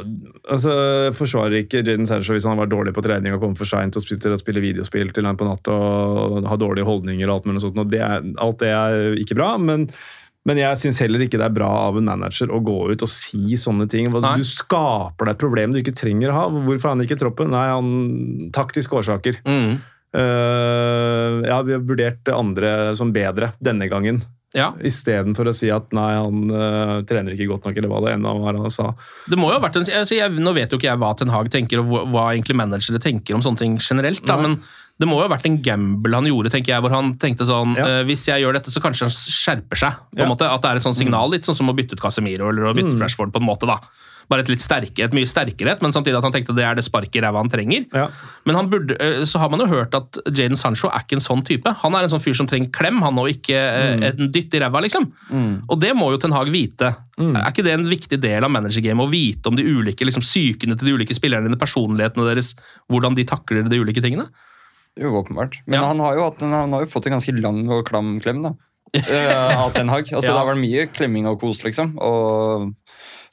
[0.52, 0.72] altså,
[1.16, 4.04] Forsvarer ikke Jaden Sancho hvis han var dårlig på trening og kommer for seint og
[4.04, 7.80] spiller, spiller videospill til langt på natt og har dårlige holdninger og alt mulig sånt.
[7.82, 9.88] Og det er, alt det er ikke bra, men,
[10.44, 13.12] men jeg syns heller ikke det er bra av en manager å gå ut og
[13.12, 14.10] si sånne ting.
[14.12, 16.44] Altså, du skaper deg et problem du ikke trenger å ha.
[16.52, 17.54] Hvorfor er han ikke i troppen?
[17.56, 19.40] Nei, han Taktiske årsaker.
[19.48, 19.80] Mm.
[20.14, 24.20] Uh, ja, vi har vurdert andre som bedre denne gangen.
[24.54, 24.68] ja.
[24.86, 28.36] Istedenfor å si at nei, han uh, trener ikke godt nok, eller hva det ene
[28.44, 28.92] var han sa.
[29.32, 31.34] Det må jo ha vært en, altså jeg, Nå vet jo ikke jeg hva Ten
[31.34, 34.60] Hag tenker, og hva, hva egentlig managere tenker om sånne ting generelt, da, men
[35.00, 37.76] det må jo ha vært en gamble han gjorde, tenker jeg, hvor han tenkte sånn
[37.76, 37.86] Ja.
[38.02, 39.92] uh, Hvis jeg gjør dette, så kanskje han skjerper seg.
[40.14, 40.32] på en Ja.
[40.36, 42.64] måte, At det er et sånt signal, litt sånn som å bytte ut Casemiro eller
[42.72, 42.96] å bytte Mm.
[42.96, 43.66] ut Rashford, på en måte.
[43.68, 43.80] da.
[44.30, 46.76] Bare et litt sterkere, et mye sterkere et, men samtidig at han tenkte det er
[46.76, 47.86] det sparket i ræva han trenger.
[47.94, 48.08] Ja.
[48.46, 51.20] Men han burde, uh, så har man jo hørt at Jaden Sancho er ikke en
[51.20, 51.68] sånn type.
[51.82, 54.60] Han er en sånn fyr som trenger klem, han og ikke eh, en dytt i
[54.62, 55.12] ræva, liksom.
[55.68, 56.96] Og det må jo Ten Hag vite.
[57.20, 60.78] Er ikke det en viktig del av managergamet å vite om de ulike liksom, psykene
[60.80, 62.56] til de ulike spillerne dine, personlighetene deres,
[62.90, 64.30] hvordan de takler de ulike tingene?
[65.00, 65.62] Jo, åpenbart.
[65.66, 65.88] Men Ja.
[65.88, 68.44] han, har jo hatt, en- han har jo fått en ganske lang og klam klem,
[68.44, 68.54] da.
[68.94, 70.04] Eh, av Ten Hag.
[70.14, 70.34] Altså, Ja.
[70.34, 71.96] Det har vært mye klemming og kos, liksom.
[71.98, 72.74] Og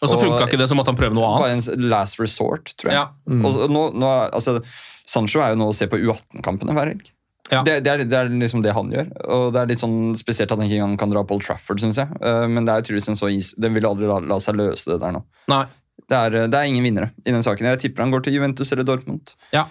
[0.02, 1.68] Og så Og- funka ikke det, så måtte han prøve noe bare annet.
[1.68, 2.94] en last resort, tror jeg.
[2.96, 3.08] Ja.
[3.28, 4.62] Og så nå, nå, er- altså,
[5.04, 7.10] Sancho er jo nå å se på U18-kampene hver helg.
[7.52, 7.62] Ja.
[7.62, 9.10] Det, det, er, det er liksom det han gjør.
[9.28, 11.80] Og det er litt sånn spesielt at han ikke engang kan dra på Old Trafford,
[11.82, 12.08] syns jeg.
[12.22, 14.54] Eh, Men det er jo tydeligvis en så is Den vil aldri la, la seg
[14.56, 15.22] løse det der nå.
[15.48, 15.66] Nei.
[16.08, 17.66] Det er, det er ingen vinnere i den saken.
[17.68, 19.34] Jeg tipper han går til Juventus eller Dortmund.
[19.52, 19.66] Ja.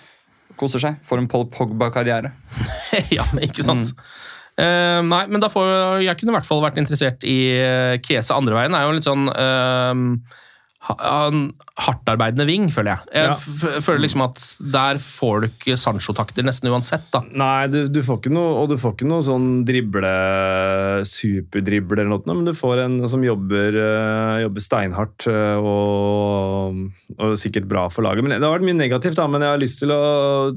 [0.58, 0.98] Koser seg.
[1.06, 2.34] Får en Paul Pogba-karriere.
[3.18, 3.94] ja, ikke sant.
[4.60, 8.36] Eh, nei, men da får jeg kunne i hvert fall vært interessert i uh, Kese
[8.36, 8.76] andre veien.
[8.76, 10.08] Det er jo litt sånn eh, en
[10.82, 13.00] hardtarbeidende ving, føler jeg.
[13.14, 13.80] Jeg Ja.
[13.84, 14.40] føler liksom at
[14.72, 17.22] der får du ikke Sancho-takter nesten uansett, da.
[17.36, 20.14] Nei, du, du får ikke noe, og du får ikke noe sånn drible,
[21.08, 26.82] superdrible eller noe, men du får en som jobber, eh, jobber steinhardt eh, og,
[27.20, 28.24] og sikkert bra for laget.
[28.26, 30.02] Men det har vært mye negativt, da, men jeg har lyst til å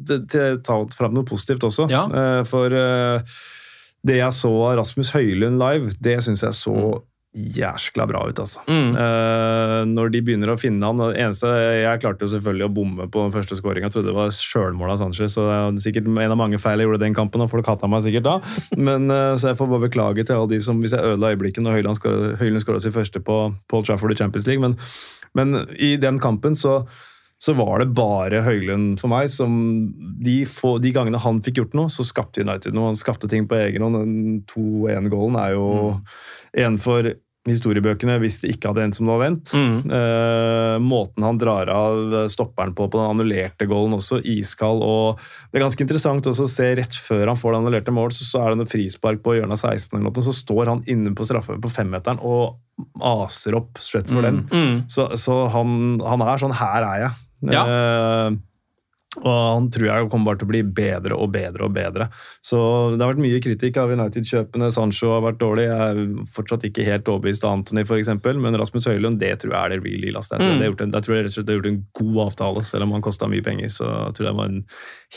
[0.07, 1.89] til, til, ta fram noe positivt også.
[1.93, 2.07] Ja.
[2.09, 2.69] Eh, For
[4.03, 6.75] det jeg så av Rasmus Høylund live, det syns jeg så
[7.33, 8.61] jæskla bra ut, altså.
[8.69, 8.93] Mm.
[8.93, 13.07] Uh, når de begynner å finne han det eneste, Jeg klarte jo selvfølgelig å bomme
[13.09, 13.89] på den første skåringa.
[13.93, 15.33] Trodde det var sjølmål av Sanchez.
[15.33, 17.89] Så det er sikkert en av mange feil jeg gjorde den kampen, og folk hata
[17.89, 18.35] meg sikkert da.
[18.77, 21.65] Men, uh, så jeg får bare beklage til alle de som Hvis jeg ødela øyeblikket
[21.65, 24.61] når Høyland skåra- sin første på Paul Trafford i Champions League.
[24.61, 24.77] Men,
[25.33, 26.83] men i den kampen så
[27.43, 29.57] så var det bare Høylund for meg som
[30.23, 32.93] de, få, de gangene han fikk gjort noe, så skapte United noe.
[32.93, 33.99] Han skapte ting på egen hånd.
[33.99, 35.67] Den 2-1-gålen er jo
[36.63, 37.11] en for
[37.49, 39.53] historiebøkene hvis det ikke hadde endt som det hadde endt.
[39.59, 39.95] Mm.
[39.99, 44.85] Eh, måten han drar av stopperen på på den annullerte goalen også, iskald.
[44.87, 45.19] og
[45.51, 48.29] Det er ganske interessant også å se rett før han får det annullerte mål, så,
[48.29, 51.17] så er det noe frispark på hjørnet av 16, eller noe, så står han inne
[51.19, 52.61] på straffe på femmeteren og
[53.03, 54.45] aser opp slett for den.
[54.47, 54.87] Mm.
[54.91, 57.13] Så, så han, han er sånn Her er jeg.
[57.51, 57.67] Ja.
[57.67, 58.41] Eh,
[59.21, 62.07] og han tror jeg kommer bare til å bli bedre og bedre og bedre.
[62.41, 62.57] Så
[62.97, 64.71] det har vært mye kritikk av United-kjøpene.
[64.73, 65.67] Sancho har vært dårlig.
[65.69, 68.09] Jeg er fortsatt ikke helt overbevist av Anthony, f.eks.
[68.41, 70.17] Men Rasmus Høylund, det tror jeg er det real deal.
[70.17, 70.55] Jeg, tror Mm.
[70.57, 72.83] det har gjort en, jeg tror rett og slett har gjort en god avtale, selv
[72.89, 73.69] om han kosta mye penger.
[73.77, 74.65] Så jeg tror det var en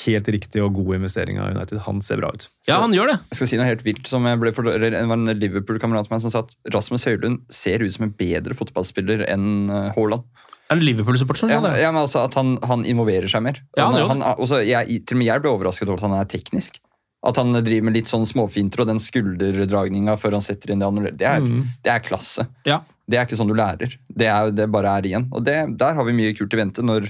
[0.04, 1.80] helt riktig og god investering av United.
[1.88, 2.50] Han ser bra ut.
[2.68, 3.20] Ja, han gjør det.
[3.32, 4.08] Jeg skal si noe helt vilt.
[4.12, 7.06] som jeg ble for, eller Det var en Liverpool-kamerat av meg som sa at Rasmus
[7.08, 10.28] Høylund ser ut som en bedre fotballspiller enn eh, Haaland.
[10.70, 13.60] Er det Liverpool-supporter Ja, ja, men altså At han, han involverer seg mer.
[13.78, 16.18] Ja, han han, han, også, jeg, til og med jeg ble overrasket over at han
[16.18, 16.80] er teknisk.
[17.26, 20.88] At han driver med litt sånn småfinter og den skulderdragninga før han setter inn det
[20.90, 21.18] annullerte.
[21.22, 21.64] Det, er- Mm.
[21.86, 22.48] det er klasse.
[22.66, 22.82] Ja.
[23.08, 23.96] Det er ikke sånn du lærer.
[24.10, 25.28] Det, er, det bare er igjen.
[25.32, 27.06] Og det, der har vi mye kult i vente når,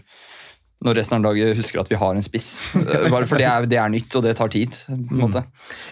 [0.84, 2.50] når resten av laget husker at vi har en spiss.
[3.14, 4.76] Bare for det er, det er nytt, og det tar tid.
[4.88, 5.46] på en Mm.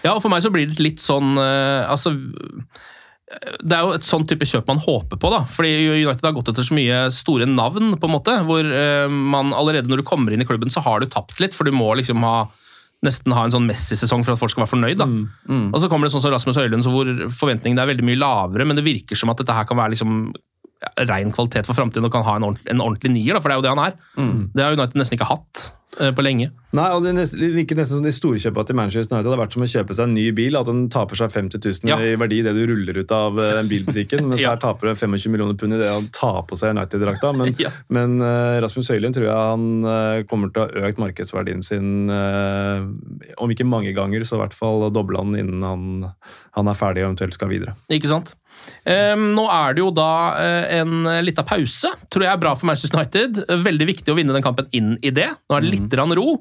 [0.03, 2.11] Ja, og for meg så blir det litt sånn eh, Altså
[3.63, 5.43] det er jo et sånn type kjøp man håper på, da.
[5.49, 5.71] Fordi
[6.03, 8.35] United har gått etter så mye store navn, på en måte.
[8.47, 11.55] Hvor eh, man allerede når du kommer inn i klubben, så har du tapt litt.
[11.57, 12.49] For du må liksom ha
[13.03, 15.01] nesten ha en sånn Messi-sesong for at folk skal være fornøyd.
[15.01, 15.07] da.
[15.75, 18.67] Og så kommer det sånn som Rasmus Høylund, så hvor forventningene er veldig mye lavere,
[18.69, 22.07] men det virker som at dette her kan være liksom ja, ren kvalitet for framtiden
[22.07, 23.83] og kan ha en ordentlig, en ordentlig nier, da, for det er jo det han
[23.83, 23.97] er.
[24.55, 25.65] Det har United nesten ikke hatt
[25.99, 26.47] eh, på lenge.
[26.73, 27.13] Nei, og Det
[27.53, 30.15] virker nesten som de storkjøpa til Manchester United har vært som å kjøpe seg en
[30.17, 30.57] ny bil.
[30.57, 31.97] At den taper seg 50 000 Ja.
[32.01, 34.25] i verdi i det du ruller ut av eh, den bilbutikken.
[34.31, 34.55] Mens Ja.
[34.55, 37.29] her taper du 25 millioner pund i det å ta på seg United-drakta.
[37.37, 37.69] Men, Ja.
[37.93, 42.09] men uh, Rasmus Høylund tror jeg han uh, kommer til å ha økt markedsverdien sin
[42.09, 42.81] uh,
[43.37, 46.09] om ikke mange ganger, så i hvert fall doble han innen han,
[46.57, 47.75] han er ferdig og eventuelt skal videre.
[47.93, 48.33] Ikke sant?
[48.85, 50.09] Um, nå er det jo da
[50.41, 51.89] eh, en lita pause.
[52.13, 53.39] Tror jeg er bra for Manchester United.
[53.65, 55.29] Veldig viktig å vinne den kampen inn i det.
[55.49, 56.17] Nå er det litt mm.
[56.19, 56.35] ro.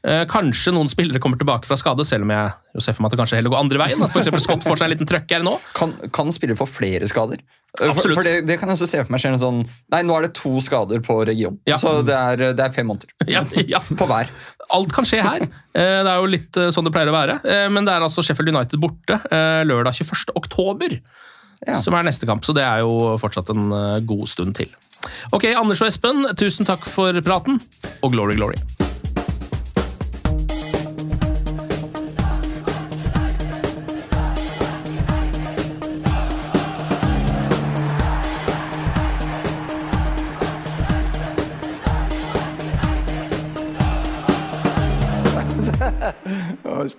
[0.00, 3.10] Eh, kanskje noen spillere kommer tilbake fra skade, selv om jeg jo ser for meg
[3.10, 4.00] at det kanskje heller går andre veien.
[4.06, 5.56] At for eksempel Scott får seg en liten trøkk her nå.
[5.76, 7.42] Kan, kan spillere få flere skader?
[7.78, 8.00] Absolutt.
[8.02, 9.58] For, for det, det kan jeg også se for meg skjer en sånn
[9.94, 11.60] Nei, nå er det to skader på region.
[11.70, 11.76] Ja.
[11.78, 13.78] Så det er, det er fem måneder Ja, ja.
[13.94, 14.32] på hver.
[14.74, 15.44] Alt kan skje her.
[15.76, 17.36] Eh, Det er jo litt eh, sånn det pleier å være.
[17.46, 20.34] Eh, Men det er altså Sheffield United borte eh, lørdag 21.
[20.40, 20.98] oktober.
[21.62, 21.76] Ja.
[21.84, 24.72] Som er neste kamp, så det er jo fortsatt en eh, god stund til.
[25.36, 27.60] Ok, Anders og Espen, tusen takk for praten,
[28.00, 28.56] og glory, glory.